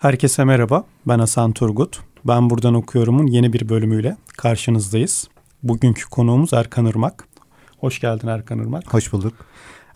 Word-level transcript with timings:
Herkese 0.00 0.44
merhaba, 0.44 0.84
ben 1.06 1.18
Hasan 1.18 1.52
Turgut. 1.52 2.00
Ben 2.24 2.50
Buradan 2.50 2.74
Okuyorum'un 2.74 3.26
yeni 3.26 3.52
bir 3.52 3.68
bölümüyle 3.68 4.16
karşınızdayız. 4.36 5.28
Bugünkü 5.62 6.04
konuğumuz 6.04 6.52
Erkan 6.52 6.86
Irmak. 6.86 7.28
Hoş 7.78 8.00
geldin 8.00 8.28
Erkan 8.28 8.58
Irmak. 8.58 8.94
Hoş 8.94 9.12
bulduk. 9.12 9.34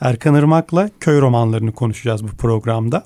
Erkan 0.01 0.35
Irmak'la 0.35 0.91
köy 1.01 1.21
romanlarını 1.21 1.73
konuşacağız 1.73 2.25
bu 2.25 2.29
programda. 2.29 3.05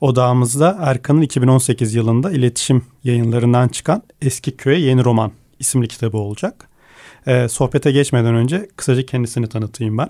Odağımızda 0.00 0.78
Erkan'ın 0.80 1.22
2018 1.22 1.94
yılında 1.94 2.30
iletişim 2.30 2.82
yayınlarından 3.04 3.68
çıkan 3.68 4.02
Eski 4.22 4.56
Köye 4.56 4.78
Yeni 4.78 5.04
Roman 5.04 5.32
isimli 5.58 5.88
kitabı 5.88 6.18
olacak. 6.18 6.68
Ee, 7.26 7.48
sohbete 7.48 7.92
geçmeden 7.92 8.34
önce 8.34 8.68
kısaca 8.76 9.06
kendisini 9.06 9.48
tanıtayım 9.48 9.98
ben. 9.98 10.08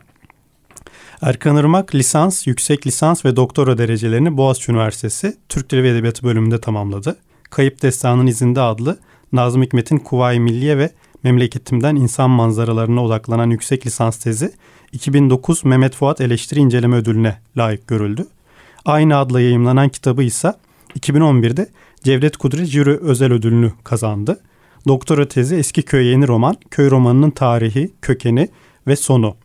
Erkan 1.23 1.57
Irmak 1.57 1.95
lisans, 1.95 2.47
yüksek 2.47 2.87
lisans 2.87 3.25
ve 3.25 3.37
doktora 3.37 3.79
derecelerini 3.79 4.37
Boğaziçi 4.37 4.73
Üniversitesi 4.73 5.37
Türk 5.49 5.71
Dili 5.71 5.83
ve 5.83 5.89
Edebiyatı 5.89 6.23
bölümünde 6.23 6.61
tamamladı. 6.61 7.17
Kayıp 7.51 7.83
Destanın 7.83 8.27
İzinde 8.27 8.61
adlı 8.61 8.99
Nazım 9.33 9.63
Hikmet'in 9.63 9.99
Kuvayi 9.99 10.41
Milliye 10.41 10.79
ve 10.79 10.91
Memleketimden 11.23 11.97
İnsan 11.97 12.31
Manzaralarına 12.31 13.05
odaklanan 13.05 13.51
yüksek 13.51 13.87
lisans 13.87 14.17
tezi 14.17 14.53
2009 14.93 15.65
Mehmet 15.65 15.95
Fuat 15.95 16.21
Eleştiri 16.21 16.61
İnceleme 16.61 16.97
Ödülüne 16.97 17.39
layık 17.57 17.87
görüldü. 17.87 18.27
Aynı 18.85 19.17
adla 19.17 19.41
yayımlanan 19.41 19.89
kitabı 19.89 20.23
ise 20.23 20.55
2011'de 20.99 21.69
Cevdet 22.05 22.37
Kudret 22.37 22.67
Jüri 22.67 22.97
Özel 22.97 23.33
Ödülünü 23.33 23.73
kazandı. 23.85 24.41
Doktora 24.89 25.29
tezi 25.29 25.57
Eski 25.57 25.83
Köy 25.83 26.07
Yeni 26.07 26.29
Roman, 26.29 26.57
köy 26.71 26.91
romanının 26.91 27.31
tarihi, 27.31 27.91
kökeni 28.03 28.49
ve 28.87 28.97
sonu 28.97 29.37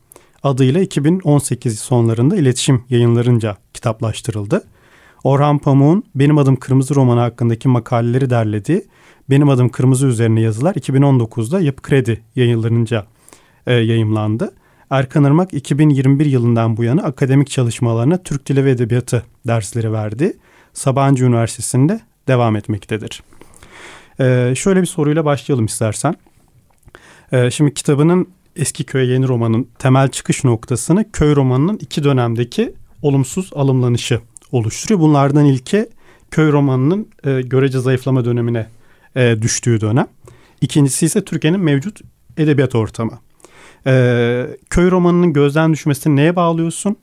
adıyla 0.43 0.81
2018 0.81 1.79
sonlarında 1.79 2.35
iletişim 2.35 2.83
yayınlarınca 2.89 3.57
kitaplaştırıldı. 3.73 4.63
Orhan 5.23 5.57
Pamuk'un 5.57 6.03
Benim 6.15 6.37
Adım 6.37 6.55
Kırmızı 6.55 6.95
romanı 6.95 7.19
hakkındaki 7.19 7.67
makaleleri 7.67 8.29
derlediği 8.29 8.85
Benim 9.29 9.49
Adım 9.49 9.69
Kırmızı 9.69 10.07
üzerine 10.07 10.41
yazılar 10.41 10.75
2019'da 10.75 11.59
Yapı 11.61 11.81
Kredi 11.81 12.21
yayınlarınca 12.35 13.05
e, 13.67 13.73
yayımlandı. 13.73 14.53
Erkan 14.89 15.23
Irmak 15.23 15.53
2021 15.53 16.25
yılından 16.25 16.77
bu 16.77 16.83
yana 16.83 17.03
akademik 17.03 17.49
çalışmalarına 17.49 18.23
Türk 18.23 18.47
Dili 18.47 18.65
ve 18.65 18.71
Edebiyatı 18.71 19.23
dersleri 19.47 19.93
verdi. 19.93 20.37
Sabancı 20.73 21.25
Üniversitesi'nde 21.25 21.99
devam 22.27 22.55
etmektedir. 22.55 23.23
Ee, 24.19 24.53
şöyle 24.57 24.81
bir 24.81 24.85
soruyla 24.85 25.25
başlayalım 25.25 25.65
istersen. 25.65 26.15
Ee, 27.31 27.51
şimdi 27.51 27.73
kitabının 27.73 28.27
Eski 28.55 28.83
Köy 28.83 29.11
Yeni 29.11 29.27
Roman'ın 29.27 29.67
temel 29.79 30.07
çıkış 30.07 30.43
noktasını 30.43 31.11
köy 31.11 31.35
romanının 31.35 31.77
iki 31.81 32.03
dönemdeki 32.03 32.73
olumsuz 33.01 33.51
alımlanışı 33.55 34.19
oluşturuyor. 34.51 34.99
Bunlardan 34.99 35.45
ilki 35.45 35.89
köy 36.31 36.51
romanının 36.51 37.07
e, 37.23 37.41
görece 37.41 37.79
zayıflama 37.79 38.25
dönemine 38.25 38.67
e, 39.15 39.35
düştüğü 39.41 39.81
dönem. 39.81 40.07
İkincisi 40.61 41.05
ise 41.05 41.25
Türkiye'nin 41.25 41.59
mevcut 41.59 42.01
edebiyat 42.37 42.75
ortamı. 42.75 43.19
E, 43.87 44.45
köy 44.69 44.91
romanının 44.91 45.33
gözden 45.33 45.73
düşmesini 45.73 46.15
neye 46.15 46.35
bağlıyorsun? 46.35 46.95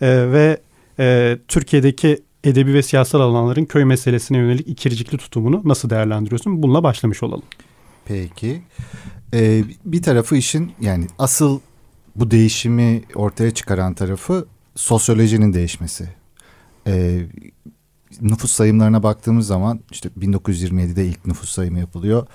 E, 0.00 0.08
ve 0.32 0.60
e, 0.98 1.38
Türkiye'deki 1.48 2.22
edebi 2.44 2.74
ve 2.74 2.82
siyasal 2.82 3.20
alanların 3.20 3.64
köy 3.64 3.84
meselesine 3.84 4.38
yönelik 4.38 4.68
ikircikli 4.68 5.18
tutumunu 5.18 5.62
nasıl 5.64 5.90
değerlendiriyorsun? 5.90 6.62
Bununla 6.62 6.82
başlamış 6.82 7.22
olalım. 7.22 7.44
Peki. 8.04 8.62
Ee, 9.34 9.64
bir 9.84 10.02
tarafı 10.02 10.36
işin 10.36 10.72
yani 10.80 11.06
asıl 11.18 11.60
bu 12.16 12.30
değişimi 12.30 13.02
ortaya 13.14 13.50
çıkaran 13.50 13.94
tarafı 13.94 14.46
sosyolojinin 14.74 15.52
değişmesi. 15.52 16.08
Ee, 16.86 17.26
nüfus 18.20 18.52
sayımlarına 18.52 19.02
baktığımız 19.02 19.46
zaman 19.46 19.80
işte 19.90 20.08
1927'de 20.20 21.06
ilk 21.06 21.26
nüfus 21.26 21.50
sayımı 21.50 21.78
yapılıyor. 21.78 22.26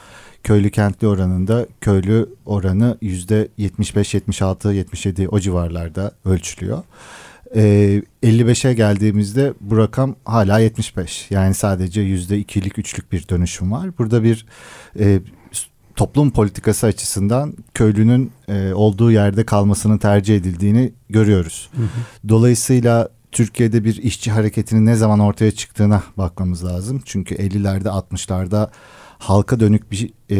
Köylü 0.43 0.71
kentli 0.71 1.07
oranında 1.07 1.67
köylü 1.81 2.29
oranı 2.45 2.97
yüzde 3.01 3.47
75, 3.57 4.13
76, 4.13 4.73
77 4.73 5.27
o 5.27 5.39
civarlarda 5.39 6.11
ölçülüyor. 6.25 6.83
Ee, 7.55 8.01
55'e 8.23 8.73
geldiğimizde 8.73 9.53
bu 9.61 9.77
rakam 9.77 10.15
hala 10.25 10.59
75. 10.59 11.27
Yani 11.29 11.53
sadece 11.53 12.01
yüzde 12.01 12.37
ikilik, 12.37 12.79
üçlük 12.79 13.11
bir 13.11 13.27
dönüşüm 13.27 13.71
var. 13.71 13.97
Burada 13.97 14.23
bir 14.23 14.45
e, 14.99 15.19
toplum 15.95 16.31
politikası 16.31 16.87
açısından 16.87 17.53
köylünün 17.73 18.31
e, 18.47 18.73
olduğu 18.73 19.11
yerde 19.11 19.45
kalmasının 19.45 19.97
tercih 19.97 20.35
edildiğini 20.35 20.93
görüyoruz. 21.09 21.69
Hı 21.75 21.81
hı. 21.81 22.29
Dolayısıyla 22.29 23.09
Türkiye'de 23.31 23.83
bir 23.83 23.95
işçi 23.95 24.31
hareketinin 24.31 24.85
ne 24.85 24.95
zaman 24.95 25.19
ortaya 25.19 25.51
çıktığına 25.51 26.03
bakmamız 26.17 26.65
lazım. 26.65 27.01
Çünkü 27.05 27.35
50'lerde 27.35 27.87
60'larda 27.87 28.69
halka 29.19 29.59
dönük 29.59 29.91
bir 29.91 30.09
e, 30.29 30.35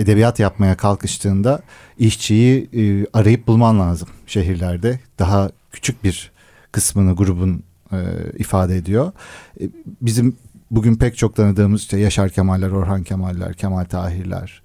edebiyat 0.00 0.38
yapmaya 0.38 0.76
kalkıştığında 0.76 1.62
işçiyi 1.98 2.68
e, 2.72 3.06
arayıp 3.12 3.46
bulman 3.46 3.80
lazım 3.80 4.08
şehirlerde. 4.26 5.00
Daha 5.18 5.50
küçük 5.72 6.04
bir 6.04 6.32
kısmını 6.72 7.16
grubun 7.16 7.62
e, 7.92 7.98
ifade 8.38 8.76
ediyor. 8.76 9.12
E, 9.60 9.64
bizim 10.00 10.36
bugün 10.70 10.96
pek 10.96 11.16
çok 11.16 11.36
tanıdığımız 11.36 11.80
işte 11.80 11.98
Yaşar 11.98 12.30
Kemaller, 12.30 12.70
Orhan 12.70 13.02
Kemaller, 13.02 13.54
Kemal 13.54 13.84
Tahirler, 13.84 14.62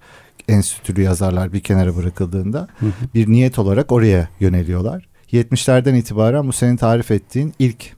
enstitülü 0.48 1.02
yazarlar 1.02 1.52
bir 1.52 1.60
kenara 1.60 1.96
bırakıldığında 1.96 2.68
hı 2.78 2.86
hı. 2.86 2.92
bir 3.14 3.28
niyet 3.28 3.58
olarak 3.58 3.92
oraya 3.92 4.28
yöneliyorlar. 4.40 5.08
70'lerden 5.32 5.94
itibaren 5.94 6.48
bu 6.48 6.52
senin 6.52 6.76
tarif 6.76 7.10
ettiğin 7.10 7.54
ilk 7.58 7.92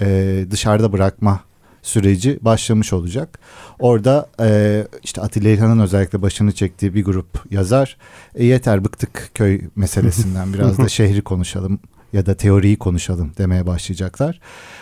e, 0.00 0.46
dışarıda 0.50 0.92
bırakma 0.92 1.40
süreci 1.82 2.38
başlamış 2.42 2.92
olacak. 2.92 3.38
Orada 3.78 4.28
e, 4.40 4.86
işte 5.02 5.20
Atilla 5.20 5.48
İlhan'ın 5.48 5.78
özellikle 5.78 6.22
başını 6.22 6.52
çektiği 6.52 6.94
bir 6.94 7.04
grup 7.04 7.52
yazar 7.52 7.96
e, 8.34 8.44
yeter 8.44 8.84
bıktık 8.84 9.30
köy 9.34 9.60
meselesinden 9.76 10.52
biraz 10.54 10.78
da 10.78 10.88
şehri 10.88 11.22
konuşalım 11.22 11.78
ya 12.12 12.26
da 12.26 12.34
teoriyi 12.34 12.76
konuşalım 12.76 13.32
demeye 13.38 13.66
başlayacaklar. 13.66 14.40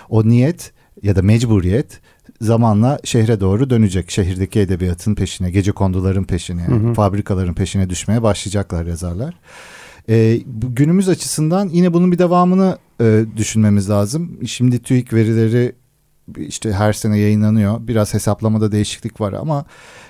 O 0.08 0.28
niyet 0.28 0.72
ya 1.02 1.16
da 1.16 1.22
mecburiyet 1.22 2.00
zamanla 2.40 2.98
şehre 3.04 3.40
doğru 3.40 3.70
dönecek. 3.70 4.10
Şehirdeki 4.10 4.60
edebiyatın 4.60 5.14
peşine, 5.14 5.50
gece 5.50 5.72
konduların 5.72 6.24
peşine, 6.24 6.66
hı 6.66 6.74
hı. 6.74 6.94
fabrikaların 6.94 7.54
peşine 7.54 7.90
düşmeye 7.90 8.22
başlayacaklar 8.22 8.86
yazarlar. 8.86 9.34
E, 10.08 10.40
günümüz 10.52 11.08
açısından 11.08 11.68
yine 11.68 11.92
bunun 11.92 12.12
bir 12.12 12.18
devamını 12.18 12.78
e, 13.00 13.24
düşünmemiz 13.36 13.90
lazım. 13.90 14.38
Şimdi 14.46 14.78
TÜİK 14.82 15.12
verileri 15.12 15.72
işte 16.36 16.72
her 16.72 16.92
sene 16.92 17.18
yayınlanıyor. 17.18 17.88
Biraz 17.88 18.14
hesaplamada 18.14 18.72
değişiklik 18.72 19.20
var 19.20 19.32
ama 19.32 19.64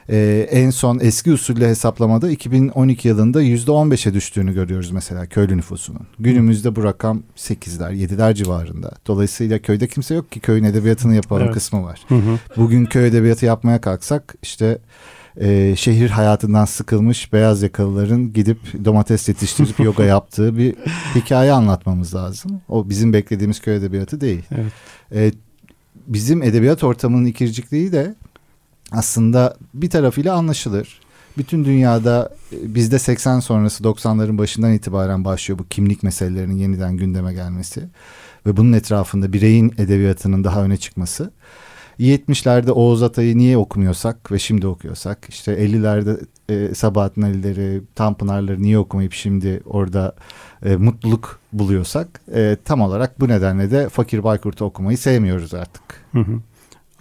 e, 0.08 0.48
en 0.50 0.70
son 0.70 0.98
eski 1.02 1.32
usulle 1.32 1.68
hesaplamada 1.68 2.30
2012 2.30 3.08
yılında 3.08 3.42
%15'e 3.42 4.14
düştüğünü 4.14 4.54
görüyoruz 4.54 4.90
mesela 4.90 5.26
köylü 5.26 5.56
nüfusunun. 5.56 6.06
Günümüzde 6.18 6.76
bu 6.76 6.84
rakam 6.84 7.22
8'ler 7.36 7.92
7'ler 7.92 8.34
civarında. 8.34 8.92
Dolayısıyla 9.06 9.58
köyde 9.58 9.88
kimse 9.88 10.14
yok 10.14 10.32
ki 10.32 10.40
köyün 10.40 10.64
edebiyatını 10.64 11.14
yapalım 11.14 11.42
evet. 11.44 11.54
kısmı 11.54 11.84
var. 11.84 12.00
Hı 12.08 12.14
hı. 12.14 12.38
Bugün 12.56 12.86
köy 12.86 13.06
edebiyatı 13.06 13.46
yapmaya 13.46 13.80
kalksak 13.80 14.34
işte 14.42 14.78
e, 15.40 15.76
şehir 15.76 16.10
hayatından 16.10 16.64
sıkılmış 16.64 17.32
beyaz 17.32 17.62
yakalıların 17.62 18.32
gidip 18.32 18.84
domates 18.84 19.28
yetiştirip 19.28 19.80
yoga 19.84 20.04
yaptığı 20.04 20.56
bir 20.56 20.74
hikaye 21.14 21.52
anlatmamız 21.52 22.14
lazım. 22.14 22.60
O 22.68 22.88
bizim 22.88 23.12
beklediğimiz 23.12 23.60
köy 23.60 23.76
edebiyatı 23.76 24.20
değil. 24.20 24.42
Evet. 24.50 24.72
E, 25.14 25.32
bizim 26.06 26.42
edebiyat 26.42 26.84
ortamının 26.84 27.24
ikircikliği 27.24 27.92
de 27.92 28.14
aslında 28.92 29.56
bir 29.74 29.90
tarafıyla 29.90 30.34
anlaşılır. 30.34 31.00
Bütün 31.38 31.64
dünyada 31.64 32.36
e, 32.52 32.74
bizde 32.74 32.98
80 32.98 33.40
sonrası 33.40 33.84
90'ların 33.84 34.38
başından 34.38 34.72
itibaren 34.72 35.24
başlıyor 35.24 35.58
bu 35.58 35.68
kimlik 35.68 36.02
meselelerinin 36.02 36.56
yeniden 36.56 36.96
gündeme 36.96 37.34
gelmesi 37.34 37.88
ve 38.46 38.56
bunun 38.56 38.72
etrafında 38.72 39.32
bireyin 39.32 39.74
edebiyatının 39.78 40.44
daha 40.44 40.64
öne 40.64 40.76
çıkması. 40.76 41.30
70'lerde 42.00 42.70
Oğuz 42.70 43.02
Atay'ı 43.02 43.38
niye 43.38 43.56
okumuyorsak 43.56 44.32
ve 44.32 44.38
şimdi 44.38 44.66
okuyorsak 44.66 45.26
işte 45.28 45.52
50'lerde 45.52 46.20
e, 46.48 46.74
Sabahattin 46.74 47.22
Ali'leri, 47.22 47.82
Tanpınar'ları 47.94 48.62
niye 48.62 48.78
okumayıp 48.78 49.12
şimdi 49.12 49.62
orada 49.66 50.14
e, 50.64 50.76
mutluluk 50.76 51.40
buluyorsak 51.52 52.20
e, 52.34 52.56
tam 52.64 52.80
olarak 52.80 53.20
bu 53.20 53.28
nedenle 53.28 53.70
de 53.70 53.88
Fakir 53.88 54.24
Baykurt'u 54.24 54.64
okumayı 54.64 54.98
sevmiyoruz 54.98 55.54
artık. 55.54 55.82
Hı 56.12 56.18
hı. 56.18 56.40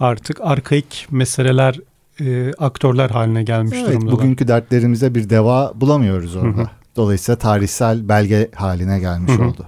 Artık 0.00 0.40
arkaik 0.40 1.06
meseleler 1.10 1.80
e, 2.20 2.52
aktörler 2.58 3.10
haline 3.10 3.42
gelmiş 3.42 3.78
evet, 3.78 3.88
durumdalar. 3.88 4.12
Bugünkü 4.12 4.48
dertlerimize 4.48 5.14
bir 5.14 5.30
deva 5.30 5.72
bulamıyoruz 5.74 6.36
orada. 6.36 6.58
Hı 6.58 6.62
hı. 6.62 6.68
Dolayısıyla 6.96 7.38
tarihsel 7.38 8.08
belge 8.08 8.50
haline 8.54 8.98
gelmiş 9.00 9.32
hı 9.32 9.36
hı. 9.36 9.46
oldu. 9.46 9.66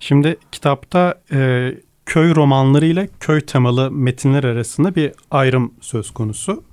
Şimdi 0.00 0.36
kitapta 0.52 1.14
e, 1.32 1.70
köy 2.08 2.34
romanları 2.34 2.86
ile 2.86 3.08
köy 3.20 3.40
temalı 3.40 3.90
metinler 3.90 4.44
arasında 4.44 4.94
bir 4.94 5.12
ayrım 5.30 5.74
söz 5.80 6.10
konusu. 6.10 6.64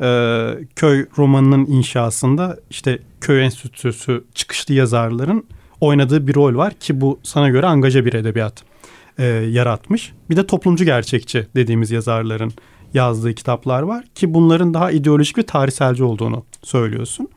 Ee, 0.00 0.54
köy 0.76 1.06
romanının 1.18 1.66
inşasında 1.66 2.58
işte 2.70 2.98
köy 3.20 3.44
enstitüsü 3.44 4.24
çıkışlı 4.34 4.74
yazarların 4.74 5.44
oynadığı 5.80 6.26
bir 6.26 6.34
rol 6.34 6.56
var 6.56 6.74
ki 6.74 7.00
bu 7.00 7.20
sana 7.22 7.48
göre 7.48 7.66
angaja 7.66 8.04
bir 8.04 8.12
edebiyat 8.12 8.62
e, 9.18 9.24
yaratmış. 9.24 10.12
Bir 10.30 10.36
de 10.36 10.46
toplumcu 10.46 10.84
gerçekçi 10.84 11.46
dediğimiz 11.56 11.90
yazarların 11.90 12.52
yazdığı 12.94 13.34
kitaplar 13.34 13.82
var 13.82 14.04
ki 14.14 14.34
bunların 14.34 14.74
daha 14.74 14.90
ideolojik 14.90 15.38
ve 15.38 15.42
tarihselci 15.42 16.04
olduğunu 16.04 16.44
söylüyorsun. 16.62 17.28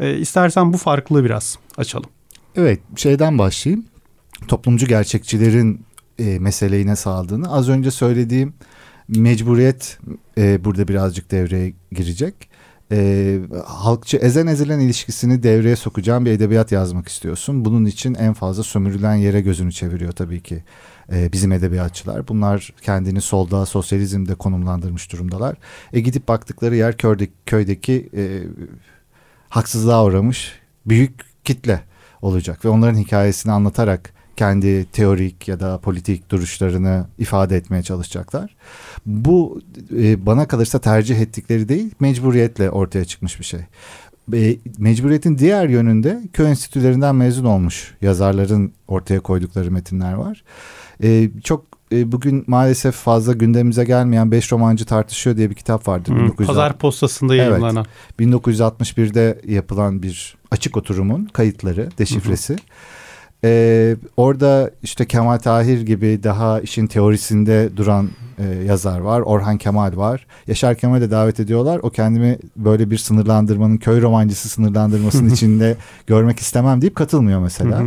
E, 0.00 0.18
istersen 0.18 0.72
bu 0.72 0.76
farklılığı 0.76 1.24
biraz 1.24 1.58
açalım. 1.76 2.10
Evet 2.56 2.80
şeyden 2.96 3.38
başlayayım. 3.38 3.84
Toplumcu 4.48 4.86
gerçekçilerin 4.86 5.80
e, 6.18 6.38
meseleyi 6.38 6.86
nasıl 6.86 7.10
aldığını. 7.10 7.52
Az 7.52 7.68
önce 7.68 7.90
söylediğim 7.90 8.54
mecburiyet 9.08 9.98
e, 10.38 10.64
burada 10.64 10.88
birazcık 10.88 11.30
devreye 11.30 11.72
girecek. 11.92 12.34
E, 12.92 13.38
halkçı 13.66 14.16
ezen 14.16 14.46
ezilen 14.46 14.80
ilişkisini 14.80 15.42
devreye 15.42 15.76
sokacağım 15.76 16.24
bir 16.24 16.30
edebiyat 16.30 16.72
yazmak 16.72 17.08
istiyorsun. 17.08 17.64
Bunun 17.64 17.84
için 17.84 18.14
en 18.14 18.32
fazla 18.32 18.62
sömürülen 18.62 19.14
yere 19.14 19.40
gözünü 19.40 19.72
çeviriyor 19.72 20.12
tabii 20.12 20.42
ki 20.42 20.64
e, 21.12 21.32
bizim 21.32 21.52
edebiyatçılar. 21.52 22.28
Bunlar 22.28 22.72
kendini 22.82 23.20
solda 23.20 23.66
sosyalizmde 23.66 24.34
konumlandırmış 24.34 25.12
durumdalar. 25.12 25.56
E 25.92 26.00
gidip 26.00 26.28
baktıkları 26.28 26.76
yer 26.76 26.96
köydeki, 26.96 27.32
köydeki 27.46 28.10
e, 28.16 28.42
haksızlığa 29.48 30.04
uğramış 30.04 30.52
büyük 30.86 31.20
kitle 31.44 31.82
olacak 32.22 32.64
ve 32.64 32.68
onların 32.68 32.98
hikayesini 32.98 33.52
anlatarak 33.52 34.14
kendi 34.36 34.84
teorik 34.84 35.48
ya 35.48 35.60
da 35.60 35.78
politik 35.78 36.30
duruşlarını 36.30 37.06
ifade 37.18 37.56
etmeye 37.56 37.82
çalışacaklar. 37.82 38.56
Bu 39.06 39.60
e, 39.96 40.26
bana 40.26 40.48
kalırsa 40.48 40.78
tercih 40.78 41.20
ettikleri 41.20 41.68
değil, 41.68 41.90
mecburiyetle 42.00 42.70
ortaya 42.70 43.04
çıkmış 43.04 43.40
bir 43.40 43.44
şey. 43.44 43.60
E, 44.34 44.56
mecburiyetin 44.78 45.38
diğer 45.38 45.68
yönünde 45.68 46.22
köy 46.32 46.50
enstitülerinden 46.50 47.14
mezun 47.14 47.44
olmuş 47.44 47.94
yazarların 48.00 48.72
ortaya 48.88 49.20
koydukları 49.20 49.70
metinler 49.70 50.12
var. 50.12 50.44
E, 51.02 51.30
çok 51.44 51.64
e, 51.92 52.12
bugün 52.12 52.44
maalesef 52.46 52.94
fazla 52.94 53.32
gündemimize 53.32 53.84
gelmeyen 53.84 54.30
Beş 54.30 54.52
Romancı 54.52 54.84
Tartışıyor 54.84 55.36
diye 55.36 55.50
bir 55.50 55.54
kitap 55.54 55.88
vardı. 55.88 56.08
Hmm, 56.08 56.16
1960. 56.16 56.46
Pazar 56.46 56.78
postasında 56.78 57.34
yayınlanan. 57.34 57.86
Evet, 58.18 58.30
1961'de 58.34 59.40
yapılan 59.48 60.02
bir 60.02 60.36
açık 60.50 60.76
oturumun 60.76 61.24
kayıtları, 61.24 61.88
deşifresi. 61.98 62.52
Hı 62.52 62.56
hı. 62.56 62.62
Ee, 63.44 63.96
orada 64.16 64.70
işte 64.82 65.06
Kemal 65.06 65.38
Tahir 65.38 65.80
gibi 65.80 66.20
daha 66.22 66.60
işin 66.60 66.86
teorisinde 66.86 67.76
duran 67.76 68.08
e, 68.38 68.44
yazar 68.64 69.00
var. 69.00 69.20
Orhan 69.20 69.58
Kemal 69.58 69.96
var. 69.96 70.26
Yaşar 70.46 70.74
Kemal'e 70.74 71.10
davet 71.10 71.40
ediyorlar. 71.40 71.80
O 71.82 71.90
kendimi 71.90 72.38
böyle 72.56 72.90
bir 72.90 72.98
sınırlandırmanın 72.98 73.76
köy 73.76 74.02
romancısı 74.02 74.48
sınırlandırmasının 74.48 75.30
içinde 75.34 75.76
görmek 76.06 76.38
istemem 76.38 76.80
deyip 76.80 76.96
katılmıyor 76.96 77.40
mesela. 77.40 77.82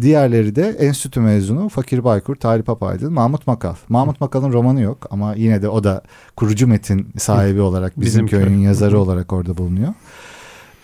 Diğerleri 0.00 0.56
de 0.56 0.68
enstitü 0.68 1.20
mezunu 1.20 1.68
Fakir 1.68 2.04
Baykur, 2.04 2.36
Talip 2.36 2.68
Apaydın, 2.68 3.12
Mahmut 3.12 3.46
Makal. 3.46 3.74
Mahmut 3.88 4.20
Makal'ın 4.20 4.52
romanı 4.52 4.80
yok 4.80 5.06
ama 5.10 5.34
yine 5.34 5.62
de 5.62 5.68
o 5.68 5.84
da 5.84 6.02
kurucu 6.36 6.66
metin 6.66 7.08
sahibi 7.18 7.60
olarak 7.60 8.00
bizim, 8.00 8.26
bizim 8.26 8.40
köyün 8.40 8.56
köy. 8.56 8.64
yazarı 8.64 8.98
olarak 8.98 9.32
orada 9.32 9.56
bulunuyor. 9.56 9.94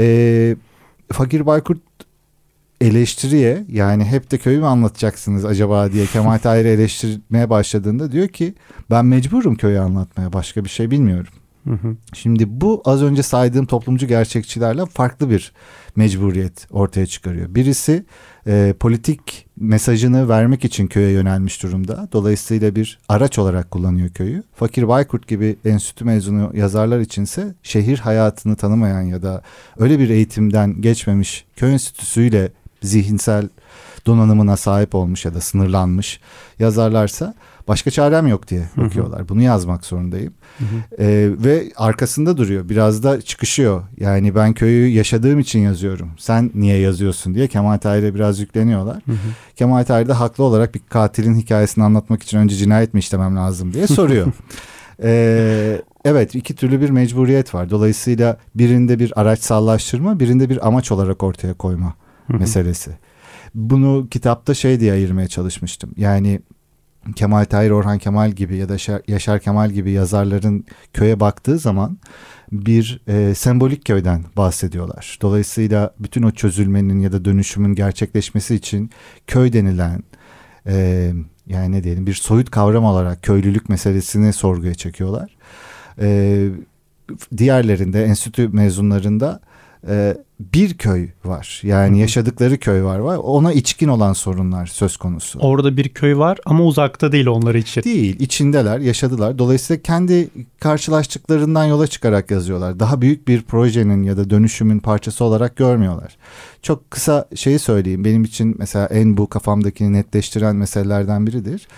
Ee, 0.00 0.56
Fakir 1.12 1.46
Baykurt 1.46 1.78
eleştiriye 2.80 3.64
yani 3.68 4.04
hep 4.04 4.30
de 4.30 4.38
köyü 4.38 4.58
mü 4.58 4.66
anlatacaksınız 4.66 5.44
acaba 5.44 5.92
diye 5.92 6.06
Kemal 6.06 6.38
Tahir'i 6.42 6.68
eleştirmeye 6.68 7.50
başladığında 7.50 8.12
diyor 8.12 8.28
ki 8.28 8.54
ben 8.90 9.06
mecburum 9.06 9.54
köyü 9.54 9.78
anlatmaya 9.78 10.32
başka 10.32 10.64
bir 10.64 10.70
şey 10.70 10.90
bilmiyorum. 10.90 11.32
Hı 11.64 11.74
hı. 11.74 11.96
Şimdi 12.14 12.60
bu 12.60 12.82
az 12.84 13.02
önce 13.02 13.22
saydığım 13.22 13.66
toplumcu 13.66 14.06
gerçekçilerle 14.06 14.86
farklı 14.86 15.30
bir 15.30 15.52
mecburiyet 15.96 16.66
ortaya 16.70 17.06
çıkarıyor. 17.06 17.54
Birisi 17.54 18.04
e, 18.46 18.74
politik 18.80 19.46
mesajını 19.56 20.28
vermek 20.28 20.64
için 20.64 20.86
köye 20.86 21.10
yönelmiş 21.10 21.62
durumda. 21.62 22.08
Dolayısıyla 22.12 22.74
bir 22.74 22.98
araç 23.08 23.38
olarak 23.38 23.70
kullanıyor 23.70 24.08
köyü. 24.08 24.42
Fakir 24.54 24.88
Baykurt 24.88 25.28
gibi 25.28 25.56
enstitü 25.64 26.04
mezunu 26.04 26.50
yazarlar 26.54 27.00
içinse 27.00 27.54
şehir 27.62 27.98
hayatını 27.98 28.56
tanımayan 28.56 29.02
ya 29.02 29.22
da 29.22 29.42
öyle 29.78 29.98
bir 29.98 30.10
eğitimden 30.10 30.80
geçmemiş 30.80 31.44
köy 31.56 31.72
enstitüsüyle 31.72 32.52
zihinsel 32.82 33.48
donanımına 34.06 34.56
sahip 34.56 34.94
olmuş 34.94 35.24
ya 35.24 35.34
da 35.34 35.40
sınırlanmış 35.40 36.20
yazarlarsa 36.58 37.34
başka 37.68 37.90
çarem 37.90 38.26
yok 38.26 38.48
diye 38.48 38.62
bakıyorlar. 38.76 39.28
Bunu 39.28 39.42
yazmak 39.42 39.84
zorundayım. 39.84 40.34
Hı 40.58 40.64
hı. 40.64 41.02
Ee, 41.02 41.30
ve 41.44 41.72
arkasında 41.76 42.36
duruyor. 42.36 42.68
Biraz 42.68 43.02
da 43.02 43.20
çıkışıyor. 43.20 43.82
Yani 44.00 44.34
ben 44.34 44.52
köyü 44.52 44.88
yaşadığım 44.88 45.38
için 45.38 45.60
yazıyorum. 45.60 46.10
Sen 46.18 46.50
niye 46.54 46.78
yazıyorsun 46.78 47.34
diye 47.34 47.48
Kemal 47.48 47.78
Tahir'e 47.78 48.14
biraz 48.14 48.40
yükleniyorlar. 48.40 48.96
Hı 49.06 49.12
hı. 49.12 49.16
Kemal 49.56 49.84
Tahir 49.84 50.08
de 50.08 50.12
haklı 50.12 50.44
olarak 50.44 50.74
bir 50.74 50.80
katilin 50.88 51.34
hikayesini 51.34 51.84
anlatmak 51.84 52.22
için 52.22 52.38
önce 52.38 52.56
cinayet 52.56 52.94
mi 52.94 53.00
işlemem 53.00 53.36
lazım 53.36 53.74
diye 53.74 53.86
soruyor. 53.86 54.26
ee, 55.02 55.82
evet 56.04 56.34
iki 56.34 56.54
türlü 56.54 56.80
bir 56.80 56.90
mecburiyet 56.90 57.54
var. 57.54 57.70
Dolayısıyla 57.70 58.36
birinde 58.54 58.98
bir 58.98 59.20
araçsallaştırma, 59.20 60.20
birinde 60.20 60.48
bir 60.48 60.66
amaç 60.66 60.92
olarak 60.92 61.22
ortaya 61.22 61.54
koyma 61.54 61.94
meselesi. 62.38 62.90
Bunu 63.54 64.08
kitapta 64.10 64.54
şey 64.54 64.80
diye 64.80 64.92
ayırmaya 64.92 65.28
çalışmıştım. 65.28 65.90
Yani 65.96 66.40
Kemal 67.16 67.44
Tahir 67.44 67.70
Orhan 67.70 67.98
Kemal 67.98 68.30
gibi 68.30 68.56
ya 68.56 68.68
da 68.68 68.76
Yaşar 69.08 69.40
Kemal 69.40 69.70
gibi 69.70 69.90
yazarların 69.90 70.64
köye 70.92 71.20
baktığı 71.20 71.58
zaman 71.58 71.98
bir 72.52 73.02
e, 73.08 73.34
sembolik 73.34 73.84
köyden 73.84 74.24
bahsediyorlar. 74.36 75.18
Dolayısıyla 75.22 75.94
bütün 75.98 76.22
o 76.22 76.30
çözülmenin 76.30 77.00
ya 77.00 77.12
da 77.12 77.24
dönüşümün 77.24 77.74
gerçekleşmesi 77.74 78.54
için 78.54 78.90
köy 79.26 79.52
denilen 79.52 80.02
e, 80.66 81.12
yani 81.46 81.72
ne 81.72 81.84
diyelim 81.84 82.06
bir 82.06 82.14
soyut 82.14 82.50
kavram 82.50 82.84
olarak 82.84 83.22
köylülük 83.22 83.68
meselesini 83.68 84.32
sorguya 84.32 84.74
çekiyorlar. 84.74 85.36
E, 86.00 86.48
diğerlerinde 87.36 88.04
enstitü 88.04 88.48
mezunlarında 88.48 89.40
e, 89.88 90.16
bir 90.40 90.74
köy 90.74 91.08
var. 91.24 91.60
Yani 91.64 91.90
Hı-hı. 91.90 92.00
yaşadıkları 92.00 92.58
köy 92.58 92.82
var 92.82 92.98
var. 92.98 93.16
Ona 93.16 93.52
içkin 93.52 93.88
olan 93.88 94.12
sorunlar 94.12 94.66
söz 94.66 94.96
konusu. 94.96 95.38
Orada 95.38 95.76
bir 95.76 95.88
köy 95.88 96.16
var 96.16 96.38
ama 96.46 96.64
uzakta 96.64 97.12
değil 97.12 97.26
onlar 97.26 97.54
için. 97.54 97.82
Değil, 97.82 98.20
içindeler, 98.20 98.78
yaşadılar. 98.78 99.38
Dolayısıyla 99.38 99.82
kendi 99.82 100.28
karşılaştıklarından 100.60 101.64
yola 101.64 101.86
çıkarak 101.86 102.30
yazıyorlar. 102.30 102.80
Daha 102.80 103.00
büyük 103.00 103.28
bir 103.28 103.42
projenin 103.42 104.02
ya 104.02 104.16
da 104.16 104.30
dönüşümün 104.30 104.78
parçası 104.78 105.24
olarak 105.24 105.56
görmüyorlar. 105.56 106.16
Çok 106.62 106.90
kısa 106.90 107.28
şeyi 107.34 107.58
söyleyeyim. 107.58 108.04
Benim 108.04 108.24
için 108.24 108.54
mesela 108.58 108.86
en 108.86 109.16
bu 109.16 109.26
kafamdakini 109.26 109.92
netleştiren 109.92 110.56
meselelerden 110.56 111.26
biridir. 111.26 111.68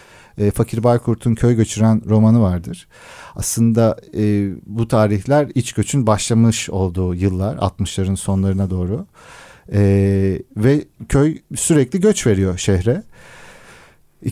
E, 0.43 0.51
Fakir 0.51 0.83
Baykurt'un 0.83 1.35
Köy 1.35 1.55
Göçüren 1.55 2.03
romanı 2.07 2.43
vardır 2.43 2.89
aslında 3.37 3.97
e, 4.17 4.51
bu 4.67 4.89
tarihler 4.89 5.49
iç 5.55 5.73
göçün 5.73 6.07
başlamış 6.07 6.71
olduğu 6.71 7.15
yıllar 7.15 7.57
60'ların 7.57 8.17
sonlarına 8.17 8.71
doğru. 8.71 9.07
E, 9.73 9.81
ve 10.57 10.85
köy 11.09 11.39
sürekli 11.55 12.01
göç 12.01 12.27
veriyor 12.27 12.59
şehre. 12.59 13.03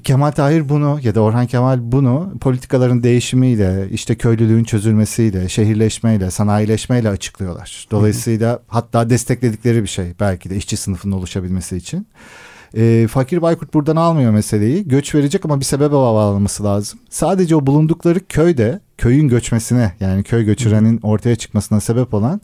Kemal 0.04 0.30
Tahir 0.30 0.68
bunu 0.68 1.00
ya 1.02 1.14
da 1.14 1.20
Orhan 1.20 1.46
Kemal 1.46 1.78
bunu 1.82 2.32
politikaların 2.40 3.02
değişimiyle, 3.02 3.88
işte 3.90 4.14
köylülüğün 4.14 4.64
çözülmesiyle, 4.64 5.48
şehirleşmeyle, 5.48 6.30
sanayileşmeyle 6.30 7.08
açıklıyorlar. 7.08 7.86
Dolayısıyla 7.90 8.62
hatta 8.68 9.10
destekledikleri 9.10 9.82
bir 9.82 9.88
şey 9.88 10.14
belki 10.20 10.50
de 10.50 10.56
işçi 10.56 10.76
sınıfının 10.76 11.16
oluşabilmesi 11.16 11.76
için. 11.76 12.06
E, 12.76 13.06
Fakir 13.10 13.42
Baykurt 13.42 13.74
buradan 13.74 13.96
almıyor 13.96 14.32
meseleyi. 14.32 14.88
Göç 14.88 15.14
verecek 15.14 15.44
ama 15.44 15.60
bir 15.60 15.64
sebebe 15.64 15.92
bağlaması 15.92 16.64
lazım. 16.64 16.98
Sadece 17.10 17.56
o 17.56 17.66
bulundukları 17.66 18.20
köyde 18.28 18.80
köyün 18.98 19.28
göçmesine 19.28 19.92
yani 20.00 20.22
köy 20.22 20.44
göçürenin 20.44 21.00
ortaya 21.02 21.36
çıkmasına 21.36 21.80
sebep 21.80 22.14
olan 22.14 22.40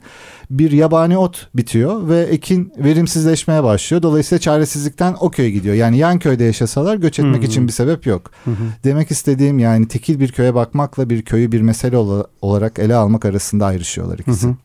bir 0.49 0.71
yabani 0.71 1.17
ot 1.17 1.47
bitiyor 1.55 2.09
ve 2.09 2.19
ekin 2.21 2.71
verimsizleşmeye 2.77 3.63
başlıyor. 3.63 4.01
Dolayısıyla 4.03 4.39
çaresizlikten 4.39 5.15
o 5.19 5.29
köye 5.31 5.51
gidiyor. 5.51 5.75
Yani 5.75 5.97
yan 5.97 6.19
köyde 6.19 6.43
yaşasalar 6.43 6.95
göç 6.95 7.19
etmek 7.19 7.35
Hı 7.35 7.41
hı. 7.41 7.45
için 7.45 7.67
bir 7.67 7.71
sebep 7.73 8.05
yok. 8.05 8.31
Hı 8.45 8.51
hı. 8.51 8.55
Demek 8.83 9.11
istediğim 9.11 9.59
yani 9.59 9.87
tekil 9.87 10.19
bir 10.19 10.31
köye 10.31 10.55
bakmakla 10.55 11.09
bir 11.09 11.21
köyü 11.21 11.51
bir 11.51 11.61
mesele 11.61 11.97
ola- 11.97 12.25
olarak 12.41 12.79
ele 12.79 12.95
almak 12.95 13.25
arasında 13.25 13.65
ayrışıyorlar 13.65 14.19
ikisi. 14.19 14.47
Hı 14.47 14.51
hı. 14.51 14.55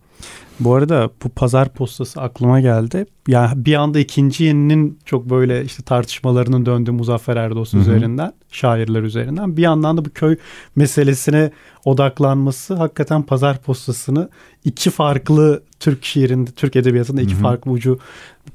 Bu 0.61 0.75
arada 0.75 1.11
bu 1.25 1.29
pazar 1.29 1.69
postası 1.69 2.21
aklıma 2.21 2.61
geldi. 2.61 3.07
Ya 3.29 3.53
bir 3.57 3.75
anda 3.75 3.99
ikinci 3.99 4.45
yeninin 4.45 4.99
çok 5.05 5.31
böyle 5.31 5.65
işte 5.65 5.83
tartışmalarının 5.83 6.67
döndüğü 6.67 6.91
Muzaffer 6.91 7.37
Erdoğan 7.37 7.65
Hı 7.65 7.77
hı. 7.77 7.81
üzerinden, 7.81 8.33
şairler 8.51 9.03
üzerinden. 9.03 9.57
Bir 9.57 9.63
yandan 9.63 9.97
da 9.97 10.05
bu 10.05 10.11
köy 10.11 10.37
meselesine 10.77 11.51
odaklanması 11.85 12.75
hakikaten 12.75 13.23
pazar 13.23 13.63
postasını 13.63 14.29
iki 14.65 14.91
farklı 14.91 15.63
Türk 15.81 16.05
şiirinde, 16.05 16.51
Türk 16.51 16.77
edebiyatında 16.77 17.23
iki 17.23 17.35
Hı 17.35 17.39
hı. 17.39 17.43
farklı 17.43 17.71
ucu 17.71 17.99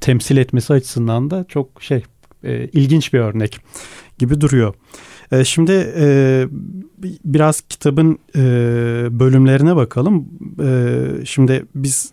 temsil 0.02 0.38
etmesi 0.38 0.74
açısından 0.74 1.30
da 1.30 1.46
çok 1.48 1.84
şey 1.84 2.04
e, 2.44 2.68
ilginç 2.68 3.14
bir 3.14 3.20
örnek 3.20 3.60
gibi 4.18 4.42
duruyor. 4.42 4.74
E, 5.32 5.44
şimdi 5.44 5.94
e, 5.98 6.48
bi- 6.98 7.18
biraz 7.26 7.62
kitabın 7.62 8.20
e, 8.36 8.42
bölümlerine 9.20 9.76
bakalım. 9.76 10.28
E, 10.64 11.26
şimdi 11.26 11.66
biz 11.76 12.12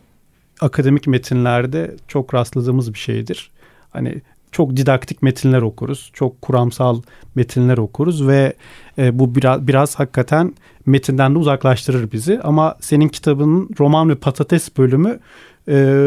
akademik 0.61 1.06
metinlerde 1.06 1.97
çok 2.09 2.35
rastladığımız 2.35 2.94
bir 2.94 2.99
şeydir. 2.99 3.50
Hani 3.90 4.23
çok 4.52 4.76
didaktik 4.76 5.23
metinler 5.23 5.62
okuruz, 5.62 6.11
çok 6.12 6.42
kuramsal 6.42 7.02
metinler 7.35 7.78
okuruz 7.78 8.26
ve 8.26 8.52
e, 8.99 9.18
bu 9.18 9.35
biraz 9.35 9.66
biraz 9.66 9.94
hakikaten 9.94 10.54
metinden 10.87 11.35
de 11.35 11.38
uzaklaştırır 11.38 12.12
bizi. 12.12 12.40
Ama 12.42 12.76
senin 12.80 13.09
kitabının 13.09 13.68
roman 13.80 14.09
ve 14.09 14.14
patates 14.14 14.76
bölümü 14.78 15.21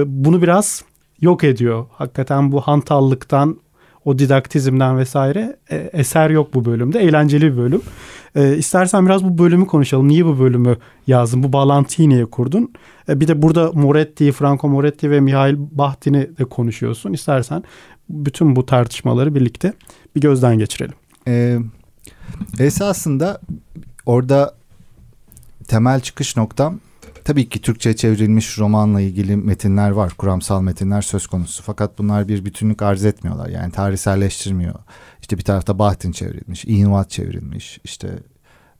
bunu 0.05 0.41
biraz 0.41 0.83
yok 1.21 1.43
ediyor. 1.43 1.85
Hakikaten 1.91 2.51
bu 2.51 2.61
hantallıktan, 2.61 3.57
o 4.07 4.19
didaktizmden 4.19 4.97
vesaire 4.97 5.57
e, 5.71 5.75
eser 5.75 6.29
yok 6.29 6.53
bu 6.53 6.65
bölümde. 6.65 6.99
Eğlenceli 6.99 7.53
bir 7.53 7.57
bölüm. 7.57 7.81
E, 8.35 8.57
istersen 8.57 9.05
biraz 9.05 9.23
bu 9.23 9.37
bölümü 9.37 9.67
konuşalım. 9.67 10.07
Niye 10.07 10.25
bu 10.25 10.39
bölümü 10.39 10.77
yazdın? 11.07 11.43
Bu 11.43 11.53
bağlantıyı 11.53 12.09
niye 12.09 12.25
kurdun? 12.25 12.73
E, 13.09 13.19
bir 13.19 13.27
de 13.27 13.41
burada 13.41 13.71
Moretti, 13.71 14.31
Franco 14.31 14.67
Moretti 14.67 15.11
ve 15.11 15.19
Mihail 15.19 15.55
Bahtin'i 15.57 16.37
de 16.37 16.45
konuşuyorsun. 16.45 17.13
İstersen 17.13 17.63
bütün 18.09 18.55
bu 18.55 18.65
tartışmaları 18.65 19.35
birlikte 19.35 19.73
bir 20.15 20.21
gözden 20.21 20.57
geçirelim. 20.57 20.95
Ee, 21.27 21.57
esasında 22.59 23.41
orada 24.05 24.55
temel 25.67 25.99
çıkış 25.99 26.37
noktam 26.37 26.79
tabii 27.27 27.49
ki 27.49 27.61
Türkçe 27.61 27.95
çevrilmiş 27.95 28.59
romanla 28.59 29.01
ilgili 29.01 29.35
metinler 29.35 29.89
var. 29.89 30.13
Kuramsal 30.17 30.61
metinler 30.61 31.01
söz 31.01 31.27
konusu. 31.27 31.63
Fakat 31.63 31.97
bunlar 31.99 32.27
bir 32.27 32.45
bütünlük 32.45 32.81
arz 32.81 33.05
etmiyorlar. 33.05 33.49
Yani 33.49 33.71
tarihselleştirmiyor. 33.71 34.75
İşte 35.21 35.37
bir 35.37 35.43
tarafta 35.43 35.79
Bahtin 35.79 36.11
çevrilmiş, 36.11 36.65
İnvat 36.65 37.09
çevrilmiş, 37.09 37.79
işte 37.83 38.19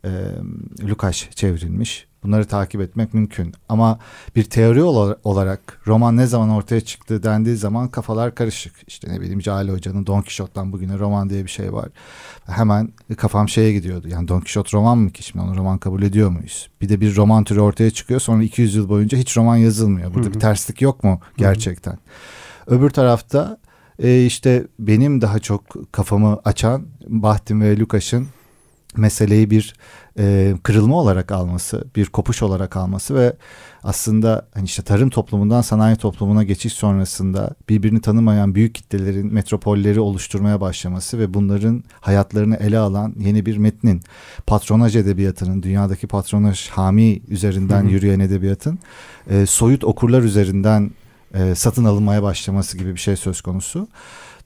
e, 0.07 0.87
Lukács 0.89 1.29
çevrilmiş. 1.35 2.07
Bunları 2.23 2.45
takip 2.45 2.81
etmek 2.81 3.13
mümkün. 3.13 3.53
Ama 3.69 3.99
bir 4.35 4.43
teori 4.43 4.83
ola- 4.83 5.17
olarak 5.23 5.81
roman 5.87 6.17
ne 6.17 6.25
zaman 6.27 6.49
ortaya 6.49 6.81
çıktı 6.81 7.23
dendiği 7.23 7.55
zaman 7.55 7.87
kafalar 7.87 8.35
karışık. 8.35 8.73
İşte 8.87 9.13
ne 9.13 9.21
bileyim 9.21 9.39
Cahil 9.39 9.69
Hoca'nın 9.69 10.05
Don 10.07 10.21
Quixote'dan 10.21 10.71
bugüne 10.73 10.99
roman 10.99 11.29
diye 11.29 11.43
bir 11.43 11.49
şey 11.49 11.73
var. 11.73 11.89
Hemen 12.45 12.89
kafam 13.17 13.49
şeye 13.49 13.73
gidiyordu. 13.73 14.07
Yani 14.07 14.27
Don 14.27 14.39
Quixote 14.39 14.77
roman 14.77 14.97
mı 14.97 15.09
ki 15.11 15.23
şimdi 15.23 15.45
onu 15.45 15.57
roman 15.57 15.77
kabul 15.77 16.01
ediyor 16.03 16.29
muyuz? 16.29 16.69
Bir 16.81 16.89
de 16.89 17.01
bir 17.01 17.15
roman 17.15 17.43
türü 17.43 17.59
ortaya 17.59 17.91
çıkıyor 17.91 18.19
sonra 18.19 18.43
200 18.43 18.75
yıl 18.75 18.89
boyunca 18.89 19.17
hiç 19.17 19.37
roman 19.37 19.55
yazılmıyor. 19.57 20.13
Burada 20.13 20.27
Hı 20.27 20.31
hı. 20.31 20.33
bir 20.35 20.39
terslik 20.39 20.81
yok 20.81 21.03
mu 21.03 21.19
gerçekten? 21.37 21.97
Öbür 22.67 22.89
tarafta 22.89 23.57
e, 23.99 24.25
işte 24.25 24.67
benim 24.79 25.21
daha 25.21 25.39
çok 25.39 25.91
kafamı 25.91 26.39
açan 26.45 26.85
Bahtin 27.07 27.61
ve 27.61 27.79
Lukács'ın 27.79 28.27
meseleyi 28.97 29.49
bir 29.49 29.73
e, 30.19 30.55
kırılma 30.63 30.95
olarak 30.95 31.31
alması, 31.31 31.83
bir 31.95 32.05
kopuş 32.05 32.43
olarak 32.43 32.77
alması 32.77 33.15
ve 33.15 33.33
aslında 33.83 34.47
hani 34.53 34.65
işte 34.65 34.83
tarım 34.83 35.09
toplumundan 35.09 35.61
sanayi 35.61 35.95
toplumuna 35.95 36.43
geçiş 36.43 36.73
sonrasında 36.73 37.55
birbirini 37.69 38.01
tanımayan 38.01 38.55
büyük 38.55 38.75
kitlelerin 38.75 39.33
metropolleri 39.33 39.99
oluşturmaya 39.99 40.61
başlaması 40.61 41.19
ve 41.19 41.33
bunların 41.33 41.83
hayatlarını 41.99 42.55
ele 42.55 42.77
alan 42.77 43.15
yeni 43.19 43.45
bir 43.45 43.57
metnin 43.57 44.01
patronaj 44.47 44.95
edebiyatının 44.95 45.63
dünyadaki 45.63 46.07
patronaj 46.07 46.69
hami 46.69 47.21
üzerinden 47.27 47.83
Hı 47.83 47.87
hı. 47.87 47.91
yürüyen 47.91 48.19
edebiyatın 48.19 48.79
e, 49.29 49.45
soyut 49.45 49.83
okurlar 49.83 50.21
üzerinden 50.21 50.91
e, 51.33 51.55
satın 51.55 51.85
alınmaya 51.85 52.23
başlaması 52.23 52.77
gibi 52.77 52.95
bir 52.95 52.99
şey 52.99 53.15
söz 53.15 53.41
konusu. 53.41 53.87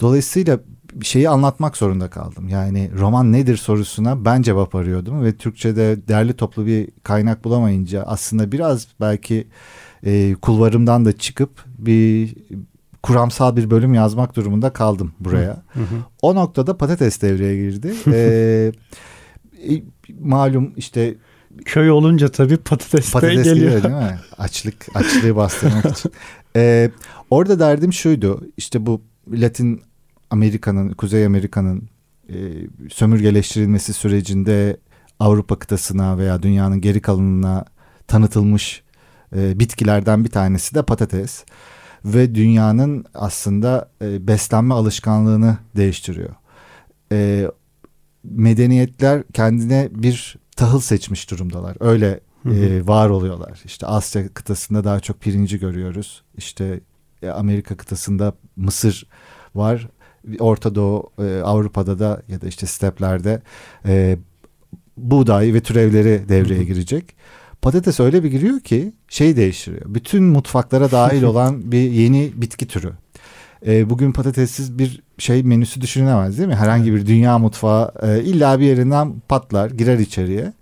Dolayısıyla 0.01 0.60
şeyi 1.01 1.29
anlatmak 1.29 1.77
zorunda 1.77 2.10
kaldım. 2.10 2.50
Yani 2.50 2.91
roman 3.00 3.31
nedir 3.31 3.57
sorusuna 3.57 4.25
ben 4.25 4.41
cevap 4.41 4.75
arıyordum 4.75 5.24
ve 5.24 5.38
Türkçe'de 5.38 6.07
derli 6.07 6.33
toplu 6.33 6.65
bir 6.65 6.89
kaynak 7.03 7.43
bulamayınca 7.43 8.03
aslında 8.03 8.51
biraz 8.51 8.88
belki 9.00 9.48
e, 10.05 10.36
kulvarımdan 10.41 11.05
da 11.05 11.17
çıkıp 11.17 11.65
bir 11.77 12.36
kuramsal 13.03 13.55
bir 13.55 13.69
bölüm 13.69 13.93
yazmak 13.93 14.36
durumunda 14.36 14.74
kaldım 14.74 15.13
buraya. 15.19 15.63
Hı 15.74 15.79
hı. 15.79 15.95
O 16.21 16.36
noktada 16.36 16.77
patates 16.77 17.21
devreye 17.21 17.55
girdi. 17.55 17.93
e, 18.07 18.71
e, 19.69 19.83
malum 20.19 20.74
işte 20.77 21.15
Köy 21.65 21.91
olunca 21.91 22.29
tabii 22.29 22.57
patates, 22.57 23.07
de 23.07 23.12
patates 23.13 23.43
geliyor. 23.43 23.55
geliyor 23.55 23.83
değil 23.83 24.12
mi? 24.12 24.19
Açlık, 24.38 24.88
açlığı 24.93 25.36
bastırmak 25.36 25.98
için. 25.98 26.12
Ee, 26.55 26.91
orada 27.29 27.60
derdim 27.60 27.93
şuydu. 27.93 28.48
İşte 28.57 28.86
bu 28.86 29.01
Latin 29.31 29.81
Amerika'nın, 30.31 30.89
Kuzey 30.89 31.25
Amerika'nın 31.25 31.89
e, 32.29 32.35
sömürgeleştirilmesi 32.89 33.93
sürecinde 33.93 34.77
Avrupa 35.19 35.59
kıtasına 35.59 36.17
veya 36.17 36.43
dünyanın 36.43 36.81
geri 36.81 37.01
kalanına 37.01 37.65
tanıtılmış 38.07 38.83
e, 39.35 39.59
bitkilerden 39.59 40.23
bir 40.23 40.29
tanesi 40.29 40.75
de 40.75 40.83
patates. 40.83 41.45
Ve 42.05 42.35
dünyanın 42.35 43.05
aslında 43.13 43.89
e, 44.01 44.27
beslenme 44.27 44.73
alışkanlığını 44.73 45.57
değiştiriyor. 45.75 46.35
E, 47.11 47.47
medeniyetler 48.23 49.23
kendine 49.33 49.89
bir 49.91 50.38
tahıl 50.55 50.79
seçmiş 50.79 51.31
durumdalar. 51.31 51.77
Öyle 51.79 52.19
Hı 52.43 52.50
hı. 52.50 52.53
e, 52.53 52.88
var 52.88 53.09
oluyorlar. 53.09 53.61
İşte 53.65 53.88
Asya 53.88 54.33
kıtasında 54.33 54.83
daha 54.83 55.00
çok 55.00 55.21
pirinci 55.21 55.59
görüyoruz. 55.59 56.23
İşte 56.38 56.79
e, 57.21 57.29
Amerika 57.29 57.77
kıtasında 57.77 58.33
mısır 58.55 59.07
var. 59.55 59.88
Orta 60.40 60.75
Doğu 60.75 61.12
e, 61.20 61.42
Avrupa'da 61.42 62.00
da 62.00 62.22
ya 62.28 62.42
da 62.42 62.48
işte 62.48 62.66
steplerde 62.66 63.42
e, 63.86 64.18
buğday 64.98 65.54
ve 65.54 65.62
türevleri 65.62 66.30
devreye 66.30 66.63
girecek. 66.63 67.16
Patates 67.62 68.00
öyle 68.00 68.24
bir 68.24 68.32
giriyor 68.32 68.60
ki 68.60 68.94
şey 69.08 69.36
değiştiriyor. 69.36 69.82
Bütün 69.86 70.24
mutfaklara 70.24 70.92
dahil 70.92 71.24
olan 71.32 71.72
bir 71.72 71.92
yeni 71.92 72.32
bitki 72.36 72.68
türü. 72.68 72.92
E, 73.68 73.90
bugün 73.90 74.12
patatessiz 74.12 74.80
bir 74.80 75.04
şey 75.18 75.44
menüsü 75.44 75.82
düşünülemez 75.82 76.38
değil 76.38 76.50
mi? 76.50 76.56
Herhangi 76.56 76.94
bir 76.94 77.06
dünya 77.06 77.38
mutfağı 77.38 77.92
e, 78.04 78.24
illa 78.24 78.60
bir 78.60 78.66
yerinden 78.66 79.13
patlar, 79.28 79.70
girer 79.70 80.00
içeriye. 80.00 80.54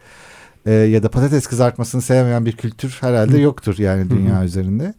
E, 0.66 0.72
ya 0.72 1.04
da 1.04 1.10
patates 1.10 1.48
kızartmasını 1.48 2.02
sevmeyen 2.02 2.46
bir 2.46 2.52
kültür 2.52 2.98
herhalde 3.02 3.40
yoktur 3.40 3.78
yani 3.78 4.10
dünya 4.10 4.44
üzerinde. 4.44 4.94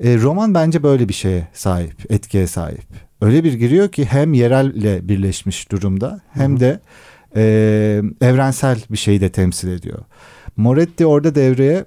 E, 0.00 0.18
roman 0.18 0.54
bence 0.54 0.82
böyle 0.82 1.08
bir 1.08 1.14
şeye 1.14 1.48
sahip, 1.52 2.12
etkiye 2.12 2.46
sahip. 2.46 2.86
Öyle 3.20 3.44
bir 3.44 3.52
giriyor 3.52 3.88
ki 3.88 4.04
hem 4.04 4.34
yerelle 4.34 5.08
birleşmiş 5.08 5.72
durumda 5.72 6.20
hem 6.32 6.60
de 6.60 6.80
e, 7.36 7.42
evrensel 8.20 8.84
bir 8.90 8.96
şeyi 8.96 9.20
de 9.20 9.28
temsil 9.28 9.68
ediyor. 9.68 9.98
Moretti 10.56 11.06
orada 11.06 11.34
devreye 11.34 11.84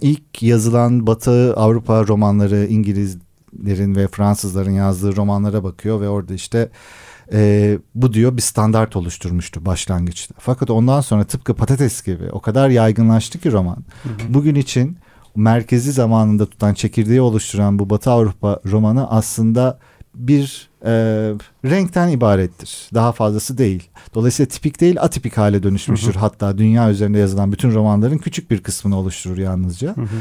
ilk 0.00 0.42
yazılan 0.42 1.06
Batı 1.06 1.54
Avrupa 1.54 2.06
romanları 2.06 2.66
İngilizlerin 2.66 3.94
ve 3.94 4.08
Fransızların 4.08 4.70
yazdığı 4.70 5.16
romanlara 5.16 5.64
bakıyor 5.64 6.00
ve 6.00 6.08
orada 6.08 6.34
işte 6.34 6.70
e, 7.32 7.78
bu 7.94 8.12
diyor 8.12 8.36
bir 8.36 8.42
standart 8.42 8.96
oluşturmuştu 8.96 9.66
başlangıçta. 9.66 10.34
Fakat 10.38 10.70
ondan 10.70 11.00
sonra 11.00 11.24
tıpkı 11.24 11.54
patates 11.54 12.02
gibi 12.02 12.30
o 12.32 12.40
kadar 12.40 12.68
yaygınlaştı 12.68 13.38
ki 13.38 13.52
roman. 13.52 13.84
Hı 14.02 14.08
hı. 14.08 14.34
Bugün 14.34 14.54
için 14.54 14.98
merkezi 15.36 15.92
zamanında 15.92 16.46
tutan 16.46 16.74
çekirdeği 16.74 17.20
oluşturan 17.20 17.78
bu 17.78 17.90
Batı 17.90 18.10
Avrupa 18.10 18.60
romanı 18.66 19.10
aslında 19.10 19.78
bir 20.14 20.68
e, 20.84 20.92
renkten 21.64 22.08
ibarettir. 22.08 22.88
Daha 22.94 23.12
fazlası 23.12 23.58
değil. 23.58 23.90
Dolayısıyla 24.14 24.48
tipik 24.48 24.80
değil 24.80 24.96
atipik 25.00 25.38
hale 25.38 25.62
dönüşmüştür. 25.62 26.14
Hı 26.14 26.18
hı. 26.18 26.20
Hatta 26.20 26.58
dünya 26.58 26.90
üzerinde 26.90 27.18
yazılan 27.18 27.52
bütün 27.52 27.72
romanların 27.72 28.18
küçük 28.18 28.50
bir 28.50 28.62
kısmını 28.62 28.98
oluşturur 28.98 29.38
yalnızca. 29.38 29.96
Hı 29.96 30.00
hı. 30.00 30.16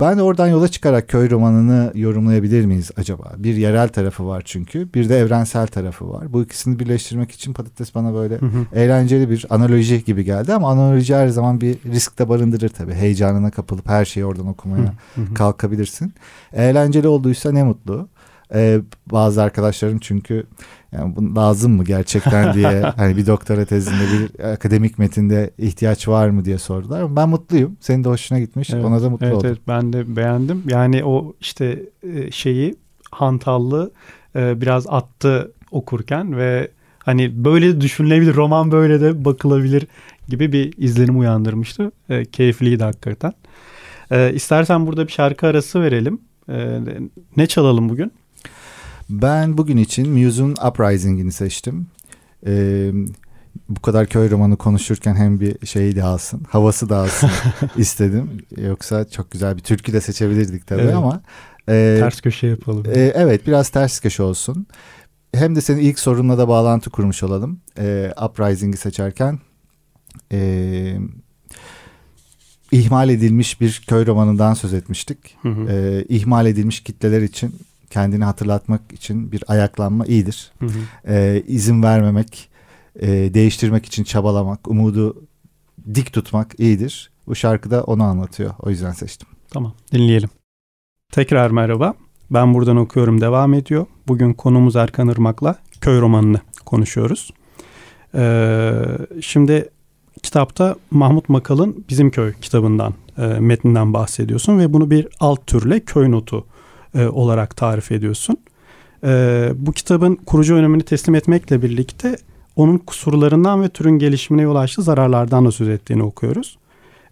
Ben 0.00 0.18
de 0.18 0.22
oradan 0.22 0.48
yola 0.48 0.68
çıkarak 0.68 1.08
köy 1.08 1.30
romanını 1.30 1.92
yorumlayabilir 1.94 2.64
miyiz 2.64 2.90
acaba? 2.96 3.32
Bir 3.36 3.56
yerel 3.56 3.88
tarafı 3.88 4.26
var 4.26 4.42
çünkü. 4.44 4.94
Bir 4.94 5.08
de 5.08 5.18
evrensel 5.18 5.66
tarafı 5.66 6.10
var. 6.10 6.32
Bu 6.32 6.42
ikisini 6.42 6.78
birleştirmek 6.78 7.30
için 7.30 7.52
patates 7.52 7.94
bana 7.94 8.14
böyle 8.14 8.34
hı 8.34 8.46
hı. 8.46 8.66
eğlenceli 8.78 9.30
bir 9.30 9.46
analoji 9.50 10.04
gibi 10.04 10.24
geldi. 10.24 10.54
Ama 10.54 10.70
analoji 10.70 11.14
her 11.14 11.28
zaman 11.28 11.60
bir 11.60 11.78
risk 11.84 12.18
de 12.18 12.28
barındırır 12.28 12.68
tabii. 12.68 12.94
Heyecanına 12.94 13.50
kapılıp 13.50 13.88
her 13.88 14.04
şeyi 14.04 14.26
oradan 14.26 14.46
okumaya 14.46 14.94
hı 15.14 15.20
hı. 15.20 15.34
kalkabilirsin. 15.34 16.14
Eğlenceli 16.52 17.08
olduysa 17.08 17.52
ne 17.52 17.62
mutlu. 17.62 18.08
Ee, 18.54 18.80
bazı 19.06 19.42
arkadaşlarım 19.42 19.98
çünkü 19.98 20.46
yani 20.92 21.16
bu 21.16 21.36
lazım 21.36 21.72
mı 21.72 21.84
gerçekten 21.84 22.54
diye 22.54 22.80
hani 22.96 23.16
bir 23.16 23.26
doktora 23.26 23.64
tezinde 23.64 24.02
bir 24.12 24.44
akademik 24.44 24.98
metinde 24.98 25.50
ihtiyaç 25.58 26.08
var 26.08 26.28
mı 26.28 26.44
diye 26.44 26.58
sordular. 26.58 27.16
Ben 27.16 27.28
mutluyum. 27.28 27.76
Senin 27.80 28.04
de 28.04 28.08
hoşuna 28.08 28.38
gitmiş. 28.38 28.70
Evet, 28.70 28.84
Ona 28.84 29.02
da 29.02 29.10
mutlu 29.10 29.26
evet, 29.26 29.36
oldum. 29.36 29.48
Evet 29.48 29.58
ben 29.68 29.92
de 29.92 30.16
beğendim. 30.16 30.62
Yani 30.68 31.04
o 31.04 31.34
işte 31.40 31.82
e, 32.02 32.30
şeyi 32.30 32.74
hantallı 33.10 33.90
e, 34.36 34.60
biraz 34.60 34.86
attı 34.88 35.52
okurken 35.70 36.36
ve 36.36 36.70
hani 36.98 37.44
böyle 37.44 37.80
düşünülebilir 37.80 38.34
roman 38.34 38.72
böyle 38.72 39.00
de 39.00 39.24
bakılabilir 39.24 39.86
gibi 40.28 40.52
bir 40.52 40.74
izlenim 40.76 41.18
uyandırmıştı. 41.18 41.92
E, 42.08 42.24
keyifliydi 42.24 42.84
hakikaten. 42.84 43.32
E, 44.10 44.32
istersen 44.34 44.86
burada 44.86 45.06
bir 45.06 45.12
şarkı 45.12 45.46
arası 45.46 45.82
verelim. 45.82 46.20
E, 46.48 46.78
ne 47.36 47.46
çalalım 47.46 47.88
bugün? 47.88 48.12
Ben 49.10 49.58
bugün 49.58 49.76
için 49.76 50.10
Muse'un 50.10 50.50
Uprising'ini 50.50 51.32
seçtim. 51.32 51.86
Ee, 52.46 52.90
bu 53.68 53.82
kadar 53.82 54.06
köy 54.06 54.30
romanı 54.30 54.56
konuşurken 54.56 55.14
hem 55.14 55.40
bir 55.40 55.66
şey 55.66 55.96
de 55.96 56.02
alsın, 56.02 56.42
havası 56.48 56.88
da 56.88 56.96
alsın 56.96 57.30
istedim. 57.76 58.30
Yoksa 58.56 59.08
çok 59.10 59.30
güzel 59.30 59.56
bir 59.56 59.62
türkü 59.62 59.92
de 59.92 60.00
seçebilirdik 60.00 60.66
tabii 60.66 60.82
evet. 60.82 60.94
ama. 60.94 61.22
E, 61.68 61.96
ters 62.00 62.20
köşe 62.20 62.46
yapalım. 62.46 62.84
E, 62.86 63.00
evet 63.00 63.46
biraz 63.46 63.68
ters 63.68 64.00
köşe 64.00 64.22
olsun. 64.22 64.66
Hem 65.34 65.56
de 65.56 65.60
senin 65.60 65.80
ilk 65.80 65.98
sorunla 65.98 66.38
da 66.38 66.48
bağlantı 66.48 66.90
kurmuş 66.90 67.22
olalım. 67.22 67.60
E, 67.78 68.12
Uprising'i 68.24 68.76
seçerken. 68.76 69.38
E, 70.32 70.98
ihmal 72.72 73.08
edilmiş 73.08 73.60
bir 73.60 73.82
köy 73.88 74.06
romanından 74.06 74.54
söz 74.54 74.74
etmiştik. 74.74 75.36
Hı 75.42 75.48
hı. 75.48 75.72
E, 75.72 76.04
ihmal 76.08 76.46
edilmiş 76.46 76.80
kitleler 76.80 77.22
için 77.22 77.54
kendini 77.90 78.24
hatırlatmak 78.24 78.92
için 78.92 79.32
bir 79.32 79.44
ayaklanma 79.48 80.06
iyidir. 80.06 80.52
Hı 80.58 80.66
hı. 80.66 80.78
Ee, 81.08 81.42
izin 81.46 81.82
vermemek, 81.82 82.48
e, 83.00 83.08
değiştirmek 83.08 83.86
için 83.86 84.04
çabalamak, 84.04 84.68
umudu 84.68 85.24
dik 85.94 86.12
tutmak 86.12 86.60
iyidir. 86.60 87.10
Bu 87.26 87.34
şarkıda 87.34 87.84
onu 87.84 88.02
anlatıyor. 88.02 88.50
O 88.58 88.70
yüzden 88.70 88.92
seçtim. 88.92 89.28
Tamam 89.50 89.74
dinleyelim. 89.92 90.30
Tekrar 91.12 91.50
merhaba. 91.50 91.94
Ben 92.30 92.54
buradan 92.54 92.76
okuyorum 92.76 93.20
devam 93.20 93.54
ediyor. 93.54 93.86
Bugün 94.08 94.32
konumuz 94.32 94.76
Erkan 94.76 95.08
Irmak'la 95.08 95.56
köy 95.80 96.00
romanını 96.00 96.40
konuşuyoruz. 96.66 97.30
Ee, 98.14 98.72
şimdi 99.20 99.68
kitapta 100.22 100.76
Mahmut 100.90 101.28
Makal'ın 101.28 101.84
Bizim 101.88 102.10
Köy 102.10 102.32
kitabından, 102.32 102.94
e, 103.18 103.26
metninden 103.26 103.94
bahsediyorsun 103.94 104.58
ve 104.58 104.72
bunu 104.72 104.90
bir 104.90 105.08
alt 105.20 105.46
türle 105.46 105.80
köy 105.80 106.10
notu 106.10 106.46
e, 106.94 107.06
olarak 107.06 107.56
tarif 107.56 107.92
ediyorsun. 107.92 108.36
E, 109.04 109.50
bu 109.56 109.72
kitabın 109.72 110.14
kurucu 110.14 110.54
önemini 110.54 110.82
teslim 110.82 111.14
etmekle 111.14 111.62
birlikte 111.62 112.16
onun 112.56 112.78
kusurlarından 112.78 113.62
ve 113.62 113.68
türün 113.68 113.98
gelişimine 113.98 114.42
yol 114.42 114.56
açtığı 114.56 114.82
zararlardan 114.82 115.46
da 115.46 115.52
söz 115.52 115.68
ettiğini 115.68 116.02
okuyoruz. 116.02 116.58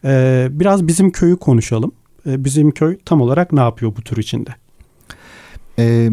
E, 0.05 0.49
biraz 0.51 0.87
bizim 0.87 1.11
köyü 1.11 1.37
konuşalım. 1.37 1.93
E, 2.27 2.45
bizim 2.45 2.71
köy 2.71 2.99
tam 3.05 3.21
olarak 3.21 3.53
ne 3.53 3.61
yapıyor 3.61 3.97
bu 3.97 4.03
tür 4.03 4.17
içinde? 4.17 4.51
E, 5.79 6.11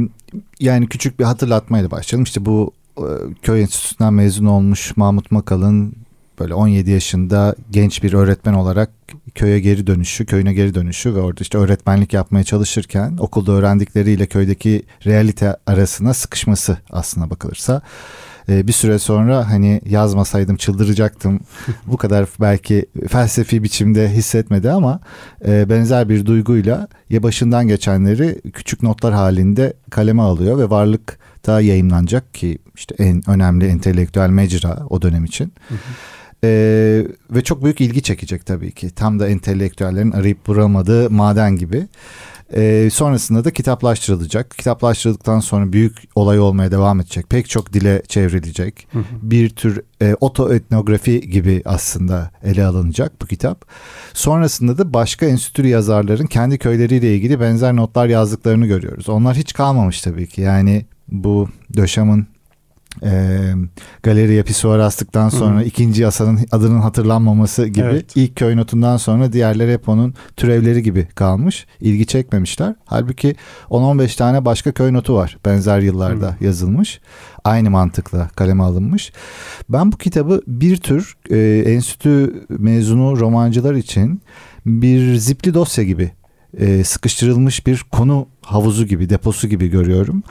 yani 0.60 0.88
küçük 0.88 1.20
bir 1.20 1.24
hatırlatmayla 1.24 1.92
başlayalım. 1.92 2.24
İşte 2.24 2.46
bu 2.46 2.72
e, 2.98 3.08
köy 3.42 3.62
enstitüsünden 3.62 4.14
mezun 4.14 4.46
olmuş 4.46 4.98
Mahmut 4.98 5.32
Makal'ın 5.32 5.94
böyle 6.40 6.54
17 6.54 6.92
yaşında 6.92 7.56
genç 7.72 8.04
bir 8.04 8.14
öğretmen 8.14 8.54
olarak 8.54 8.90
köye 9.36 9.60
geri 9.60 9.88
dönüşü, 9.88 10.26
köyüne 10.26 10.54
geri 10.54 10.76
dönüşü 10.76 11.16
ve 11.16 11.20
orada 11.20 11.42
işte 11.42 11.58
öğretmenlik 11.58 12.14
yapmaya 12.14 12.44
çalışırken 12.44 13.18
okulda 13.20 13.52
öğrendikleriyle 13.52 14.26
köydeki 14.26 14.84
realite 15.06 15.56
arasına 15.68 16.14
sıkışması 16.14 16.78
aslına 16.92 17.30
bakılırsa 17.30 17.82
ee, 18.50 18.68
bir 18.68 18.74
süre 18.74 19.00
sonra 19.00 19.50
hani 19.50 19.82
yazmasaydım 19.90 20.56
çıldıracaktım 20.56 21.40
bu 21.88 21.98
kadar 21.98 22.30
belki 22.42 22.86
felsefi 23.08 23.64
biçimde 23.64 24.10
hissetmedi 24.10 24.72
ama 24.72 25.00
e, 25.48 25.70
benzer 25.70 26.10
bir 26.10 26.26
duyguyla 26.26 26.88
ya 27.10 27.24
başından 27.24 27.68
geçenleri 27.68 28.42
küçük 28.54 28.84
notlar 28.84 29.14
halinde 29.14 29.74
kaleme 29.90 30.22
alıyor 30.22 30.58
ve 30.58 30.70
varlıkta 30.70 31.62
yayınlanacak 31.62 32.34
ki 32.34 32.58
işte 32.76 32.96
en 33.00 33.30
önemli 33.30 33.66
entelektüel 33.66 34.30
mecra 34.30 34.80
o 34.90 35.02
dönem 35.02 35.26
için. 35.26 35.54
Ee, 36.44 37.06
ve 37.32 37.42
çok 37.44 37.64
büyük 37.64 37.82
ilgi 37.82 38.02
çekecek 38.02 38.46
tabii 38.46 38.72
ki. 38.72 38.90
Tam 38.90 39.20
da 39.20 39.28
entelektüellerin 39.28 40.12
arayıp 40.12 40.48
bulamadığı 40.48 41.10
maden 41.10 41.56
gibi. 41.56 41.88
Ee, 42.56 42.90
sonrasında 42.94 43.46
da 43.46 43.52
kitaplaştırılacak. 43.52 44.58
Kitaplaştırıldıktan 44.58 45.40
sonra 45.40 45.74
büyük 45.74 45.98
olay 46.16 46.40
olmaya 46.40 46.72
devam 46.72 47.00
edecek. 47.00 47.30
Pek 47.30 47.50
çok 47.50 47.74
dile 47.74 48.02
çevrilecek. 48.08 48.88
Hı 48.92 49.00
hı. 49.00 49.04
Bir 49.22 49.50
tür 49.50 49.82
e, 50.02 50.16
otoetnografi 50.22 51.30
gibi 51.30 51.62
aslında 51.66 52.32
ele 52.44 52.66
alınacak 52.66 53.22
bu 53.22 53.26
kitap. 53.26 53.66
Sonrasında 54.14 54.78
da 54.78 54.94
başka 54.94 55.26
enstitü 55.26 55.68
yazarların 55.68 56.26
kendi 56.26 56.58
köyleriyle 56.58 57.16
ilgili 57.16 57.40
benzer 57.40 57.76
notlar 57.76 58.08
yazdıklarını 58.08 58.66
görüyoruz. 58.66 59.10
Onlar 59.10 59.36
hiç 59.36 59.54
kalmamış 59.54 60.02
tabii 60.02 60.28
ki. 60.28 60.42
Yani 60.42 60.86
bu 61.12 61.50
Döşam'ın 61.78 62.28
e, 63.04 63.52
galeriye 64.04 64.44
pisuar 64.44 64.80
astıktan 64.80 65.30
sonra 65.30 65.60
Hı. 65.60 65.64
ikinci 65.64 66.02
yasanın 66.02 66.40
adının 66.52 66.80
hatırlanmaması 66.80 67.68
gibi 67.68 67.86
evet. 67.86 68.12
ilk 68.16 68.36
köy 68.36 68.58
notundan 68.58 68.98
sonra 68.98 69.34
diğerleri 69.34 69.74
hep 69.74 69.90
onun 69.90 70.14
türevleri 70.38 70.84
gibi 70.84 71.08
kalmış. 71.16 71.66
İlgi 71.80 72.06
çekmemişler. 72.06 72.76
Halbuki 72.86 73.36
10-15 73.70 74.18
tane 74.18 74.46
başka 74.46 74.72
köy 74.72 74.94
notu 74.94 75.16
var 75.16 75.38
benzer 75.46 75.80
yıllarda 75.80 76.30
Hı. 76.40 76.46
yazılmış. 76.46 77.02
Aynı 77.44 77.70
mantıkla 77.70 78.28
kaleme 78.36 78.64
alınmış. 78.64 79.14
Ben 79.70 79.92
bu 79.92 79.98
kitabı 79.98 80.42
bir 80.48 80.78
tür 80.78 81.18
e, 81.30 81.72
enstitü 81.72 82.46
mezunu 82.50 83.20
romancılar 83.20 83.76
için 83.76 84.22
bir 84.66 85.16
zipli 85.16 85.54
dosya 85.54 85.84
gibi 85.84 86.12
e, 86.58 86.84
sıkıştırılmış 86.84 87.68
bir 87.68 87.86
konu 87.92 88.28
havuzu 88.42 88.86
gibi, 88.86 89.10
deposu 89.10 89.48
gibi 89.48 89.68
görüyorum. 89.68 90.24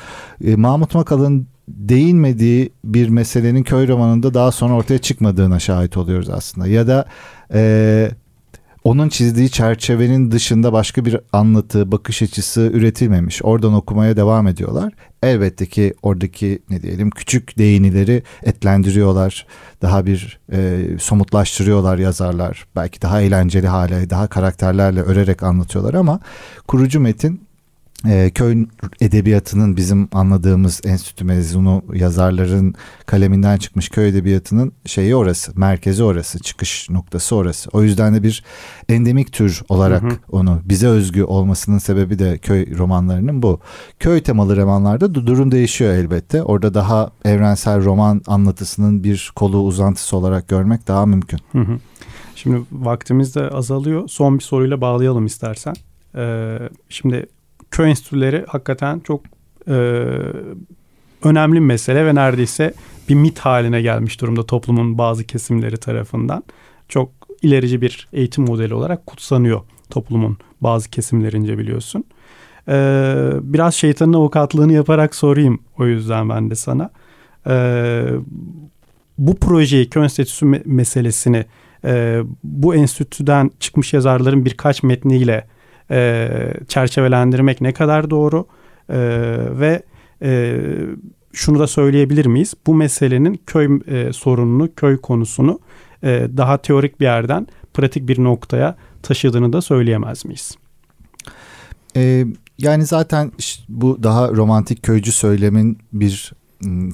E, 0.45 0.57
Mahmut 0.57 0.95
Makal'ın 0.95 1.47
değinmediği 1.69 2.73
bir 2.85 3.09
meselenin 3.09 3.63
köy 3.63 3.89
romanında 3.89 4.35
daha 4.35 4.53
sonra 4.53 4.75
ortaya 4.75 4.99
çıkmadığına 4.99 5.59
şahit 5.59 5.97
oluyoruz 5.97 6.31
aslında. 6.31 6.67
Ya 6.67 6.87
da 6.87 7.05
e, 7.55 8.11
onun 8.85 9.09
çizdiği 9.09 9.51
çerçevenin 9.51 10.31
dışında 10.31 10.73
başka 10.73 11.05
bir 11.05 11.17
anlatı, 11.33 11.93
bakış 11.93 12.23
açısı 12.23 12.61
üretilmemiş. 12.61 13.43
Oradan 13.43 13.75
okumaya 13.75 14.17
devam 14.17 14.47
ediyorlar. 14.47 14.93
Elbette 15.23 15.67
ki 15.67 15.95
oradaki 16.03 16.59
ne 16.71 16.83
diyelim 16.83 17.11
küçük 17.11 17.59
değinileri 17.59 18.23
etlendiriyorlar. 18.43 19.47
Daha 19.83 20.07
bir 20.07 20.41
e, 20.53 20.81
somutlaştırıyorlar 21.01 21.99
yazarlar. 21.99 22.67
Belki 22.77 23.03
daha 23.03 23.21
eğlenceli 23.21 23.67
hale, 23.67 24.11
daha 24.11 24.27
karakterlerle 24.27 25.01
örerek 25.01 25.43
anlatıyorlar 25.43 25.95
ama 25.95 26.21
kurucu 26.69 27.01
metin 27.01 27.41
e, 28.07 28.31
köy 28.35 28.67
edebiyatının 29.01 29.77
bizim 29.77 30.09
anladığımız 30.13 30.81
enstitü 30.85 31.25
mezunu 31.25 31.83
yazarların 31.95 32.75
kaleminden 33.07 33.57
çıkmış 33.57 33.89
köy 33.89 34.09
edebiyatının 34.09 34.73
şeyi 34.87 35.17
orası, 35.17 35.53
merkezi 35.57 36.03
orası, 36.03 36.39
çıkış 36.39 36.91
noktası 36.91 37.37
orası. 37.37 37.71
O 37.73 37.83
yüzden 37.83 38.15
de 38.15 38.23
bir 38.23 38.45
endemik 38.89 39.33
tür 39.33 39.63
olarak 39.69 40.03
hı 40.03 40.07
hı. 40.07 40.19
onu 40.33 40.61
bize 40.65 40.87
özgü 40.87 41.23
olmasının 41.23 41.79
sebebi 41.79 42.19
de 42.19 42.39
köy 42.39 42.79
romanlarının 42.79 43.43
bu. 43.43 43.61
Köy 44.01 44.23
temalı 44.23 44.57
romanlarda 44.57 45.15
durum 45.15 45.53
değişiyor 45.53 45.93
elbette. 45.93 46.43
Orada 46.43 46.75
daha 46.75 47.11
evrensel 47.25 47.85
roman 47.85 48.23
anlatısının 48.27 49.05
bir 49.05 49.33
kolu 49.37 49.61
uzantısı 49.61 50.17
olarak 50.17 50.49
görmek 50.49 50.89
daha 50.89 51.07
mümkün. 51.07 51.39
Hı 51.53 51.59
hı. 51.59 51.79
Şimdi 52.35 52.61
vaktimiz 52.73 53.35
de 53.35 53.49
azalıyor. 53.49 54.09
Son 54.09 54.39
bir 54.39 54.45
soruyla 54.45 54.81
bağlayalım 54.81 55.27
istersen. 55.27 55.75
Ee, 56.17 56.59
şimdi 56.89 57.27
köy 57.73 57.91
enstitüleri 57.91 58.45
hakikaten 58.49 59.01
çok 59.01 59.21
e, 59.69 59.75
önemli 61.25 61.61
mesele 61.61 62.07
ve 62.07 62.15
neredeyse 62.15 62.75
bir 63.09 63.15
mit 63.15 63.39
haline 63.39 63.83
gelmiş 63.83 64.21
durumda 64.21 64.47
toplumun 64.47 64.99
bazı 64.99 65.25
kesimleri 65.25 65.77
tarafından. 65.77 66.45
Çok 66.89 67.11
ilerici 67.43 67.81
bir 67.81 68.09
eğitim 68.13 68.45
modeli 68.45 68.75
olarak 68.75 69.07
kutsanıyor 69.07 69.61
toplumun 69.91 70.37
bazı 70.61 70.91
kesimlerince 70.91 71.59
biliyorsun. 71.59 72.05
Ee, 72.69 73.31
biraz 73.43 73.75
şeytanın 73.75 74.13
avukatlığını 74.13 74.73
yaparak 74.73 75.15
sorayım 75.15 75.59
o 75.79 75.87
yüzden 75.87 76.29
ben 76.29 76.51
de 76.51 76.55
sana. 76.55 76.91
Ee, 77.47 78.05
bu 79.19 79.37
projeyi, 79.37 79.91
köy 79.91 80.03
enstitüsü 80.03 80.47
me- 80.47 80.63
meselesini 80.65 81.45
e, 81.85 82.21
bu 82.45 82.75
enstitüden 82.75 83.51
çıkmış 83.61 83.93
yazarların 83.93 84.45
birkaç 84.45 84.83
metniyle 84.83 85.47
e, 85.93 86.29
çerçevelendirmek 86.69 87.61
ne 87.61 87.73
kadar 87.73 88.11
doğru? 88.11 88.47
E, 88.89 88.99
ve 89.51 89.83
e, 90.23 90.61
şunu 91.33 91.59
da 91.59 91.67
söyleyebilir 91.67 92.27
miyiz? 92.27 92.55
Bu 92.67 92.75
meselenin 92.75 93.41
köy 93.47 93.81
e, 93.87 94.13
sorununu, 94.13 94.75
köy 94.75 95.01
konusunu 95.01 95.61
e, 96.03 96.29
daha 96.37 96.59
teorik 96.59 97.01
bir 97.01 97.05
yerden 97.05 97.47
pratik 97.75 98.09
bir 98.09 98.25
noktaya 98.25 98.77
taşıdığını 99.03 99.53
da 99.53 99.63
söyleyemez 99.63 100.25
miyiz? 100.25 100.57
Ee, 101.97 102.25
yani 102.59 102.87
zaten 102.87 103.33
bu 103.69 104.03
daha 104.03 104.29
romantik 104.29 104.83
köycü 104.83 105.13
söylemin 105.13 105.79
bir 105.93 106.33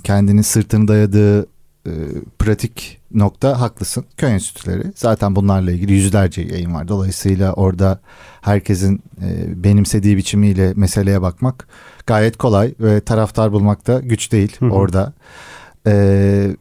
kendini 0.05 0.43
sırtını 0.43 0.89
dayadığı 0.89 1.47
e, 1.89 1.93
pratik 2.39 3.01
nokta 3.15 3.61
haklısın. 3.61 4.05
Köy 4.17 4.33
enstitüleri 4.33 4.93
zaten 4.95 5.37
bunlarla 5.37 5.73
ilgili 5.73 5.93
yüzlerce 5.93 6.43
yayın 6.43 6.75
var. 6.75 6.89
Dolayısıyla 6.89 7.53
orada 7.53 8.01
herkesin 8.41 9.03
e, 9.23 9.65
benimsediği 9.65 10.17
biçimiyle 10.17 10.73
meseleye 10.77 11.23
bakmak 11.23 11.69
gayet 12.07 12.37
kolay 12.37 12.75
ve 12.81 13.01
taraftar 13.01 13.53
bulmak 13.53 13.87
da 13.87 14.01
güç 14.01 14.33
değil 14.33 14.57
Hı-hı. 14.59 14.71
orada. 14.71 15.13
E, 15.87 16.57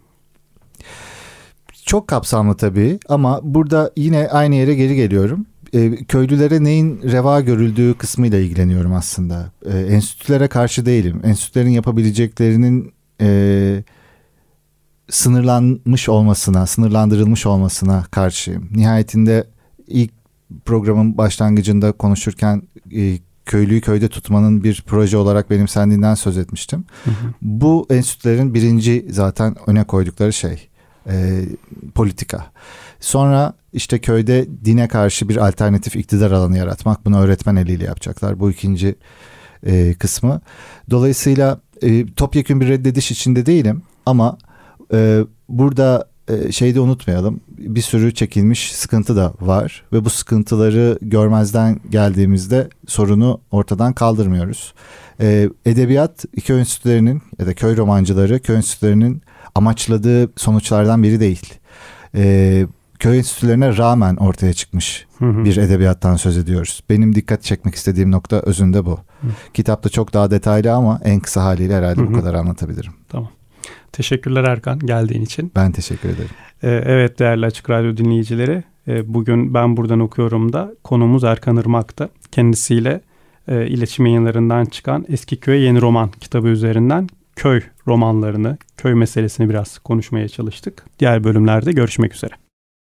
çok 1.85 2.07
kapsamlı 2.07 2.57
tabii 2.57 2.99
ama 3.09 3.39
burada 3.43 3.91
yine 3.95 4.27
aynı 4.27 4.55
yere 4.55 4.75
geri 4.75 4.95
geliyorum. 4.95 5.45
E, 5.73 5.95
köylülere 5.95 6.63
neyin 6.63 7.01
reva 7.03 7.41
görüldüğü 7.41 7.93
kısmıyla 7.93 8.39
ilgileniyorum 8.39 8.93
aslında. 8.93 9.51
E, 9.65 9.79
enstitülere 9.79 10.47
karşı 10.47 10.85
değilim. 10.85 11.21
Enstitülerin 11.23 11.69
yapabileceklerinin 11.69 12.93
e, 13.21 13.83
sınırlanmış 15.09 16.09
olmasına, 16.09 16.67
sınırlandırılmış 16.67 17.45
olmasına 17.45 18.03
karşıyım. 18.11 18.69
Nihayetinde 18.71 19.47
ilk 19.87 20.11
programın 20.65 21.17
başlangıcında 21.17 21.91
konuşurken 21.91 22.61
e, 22.95 23.19
köylüyü 23.45 23.81
köyde 23.81 24.07
tutmanın 24.07 24.63
bir 24.63 24.83
proje 24.87 25.17
olarak 25.17 25.49
benimsendiğinden 25.49 26.15
söz 26.15 26.37
etmiştim. 26.37 26.85
Hı 27.03 27.09
hı. 27.11 27.33
Bu 27.41 27.87
enstitülerin 27.89 28.53
birinci 28.53 29.07
zaten 29.09 29.55
öne 29.67 29.83
koydukları 29.83 30.33
şey 30.33 30.69
e, 31.09 31.41
politika. 31.95 32.45
Sonra 32.99 33.53
işte 33.73 33.99
köyde 33.99 34.47
dine 34.65 34.87
karşı 34.87 35.29
bir 35.29 35.47
alternatif 35.47 35.95
iktidar 35.95 36.31
alanı 36.31 36.57
yaratmak. 36.57 37.05
Bunu 37.05 37.19
öğretmen 37.19 37.55
eliyle 37.55 37.83
yapacaklar. 37.83 38.39
Bu 38.39 38.51
ikinci 38.51 38.95
e, 39.65 39.93
kısmı. 39.93 40.41
Dolayısıyla 40.89 41.59
e, 41.81 42.13
topyekun 42.13 42.61
bir 42.61 42.67
reddediş 42.67 43.11
içinde 43.11 43.45
değilim 43.45 43.81
ama 44.05 44.37
e, 44.93 45.21
burada 45.49 46.07
e, 46.27 46.51
şeyi 46.51 46.75
de 46.75 46.79
unutmayalım. 46.79 47.41
Bir 47.57 47.81
sürü 47.81 48.13
çekilmiş 48.13 48.75
sıkıntı 48.75 49.15
da 49.15 49.33
var 49.41 49.83
ve 49.93 50.05
bu 50.05 50.09
sıkıntıları 50.09 50.97
görmezden 51.01 51.79
geldiğimizde 51.89 52.69
sorunu 52.87 53.41
ortadan 53.51 53.93
kaldırmıyoruz. 53.93 54.73
E, 55.21 55.49
edebiyat 55.65 56.25
köy 56.45 56.59
enstitülerinin 56.59 57.21
ya 57.39 57.47
da 57.47 57.53
köy 57.53 57.77
romancıları 57.77 58.39
köy 58.39 58.55
enstitülerinin 58.55 59.21
amaçladığı 59.55 60.31
sonuçlardan 60.35 61.03
biri 61.03 61.19
değil. 61.19 61.53
E, 62.15 62.65
köy 62.99 63.17
enstitülerine 63.17 63.77
rağmen 63.77 64.15
ortaya 64.15 64.53
çıkmış 64.53 65.05
hı 65.19 65.25
hı. 65.25 65.45
bir 65.45 65.57
edebiyattan 65.57 66.15
söz 66.15 66.37
ediyoruz. 66.37 66.83
Benim 66.89 67.15
dikkat 67.15 67.43
çekmek 67.43 67.75
istediğim 67.75 68.11
nokta 68.11 68.39
özünde 68.39 68.85
bu. 68.85 68.99
Hı. 69.21 69.27
Kitapta 69.53 69.89
çok 69.89 70.13
daha 70.13 70.31
detaylı 70.31 70.73
ama 70.73 70.99
en 71.03 71.19
kısa 71.19 71.43
haliyle 71.43 71.75
herhalde 71.75 72.01
hı 72.01 72.05
hı. 72.05 72.09
bu 72.09 72.13
kadar 72.13 72.33
anlatabilirim. 72.33 72.93
Tamam. 73.09 73.29
Teşekkürler 73.91 74.43
Erkan 74.43 74.79
geldiğin 74.79 75.21
için. 75.21 75.51
Ben 75.55 75.71
teşekkür 75.71 76.09
ederim. 76.09 76.29
Ee, 76.63 76.69
evet 76.85 77.19
değerli 77.19 77.45
Açık 77.45 77.69
Radyo 77.69 77.97
dinleyicileri. 77.97 78.63
E, 78.87 79.13
bugün 79.13 79.53
ben 79.53 79.77
buradan 79.77 79.99
okuyorum 79.99 80.53
da 80.53 80.71
konumuz 80.83 81.23
Erkan 81.23 81.57
Irmak'ta. 81.57 82.09
Kendisiyle 82.31 83.01
e, 83.47 83.67
iletişim 83.67 84.05
yayınlarından 84.05 84.65
çıkan 84.65 85.05
Eski 85.09 85.37
Köye 85.37 85.59
Yeni 85.59 85.81
Roman 85.81 86.09
kitabı 86.09 86.47
üzerinden 86.47 87.07
köy 87.35 87.61
romanlarını, 87.87 88.57
köy 88.77 88.93
meselesini 88.93 89.49
biraz 89.49 89.79
konuşmaya 89.79 90.27
çalıştık. 90.27 90.85
Diğer 90.99 91.23
bölümlerde 91.23 91.71
görüşmek 91.71 92.15
üzere. 92.15 92.46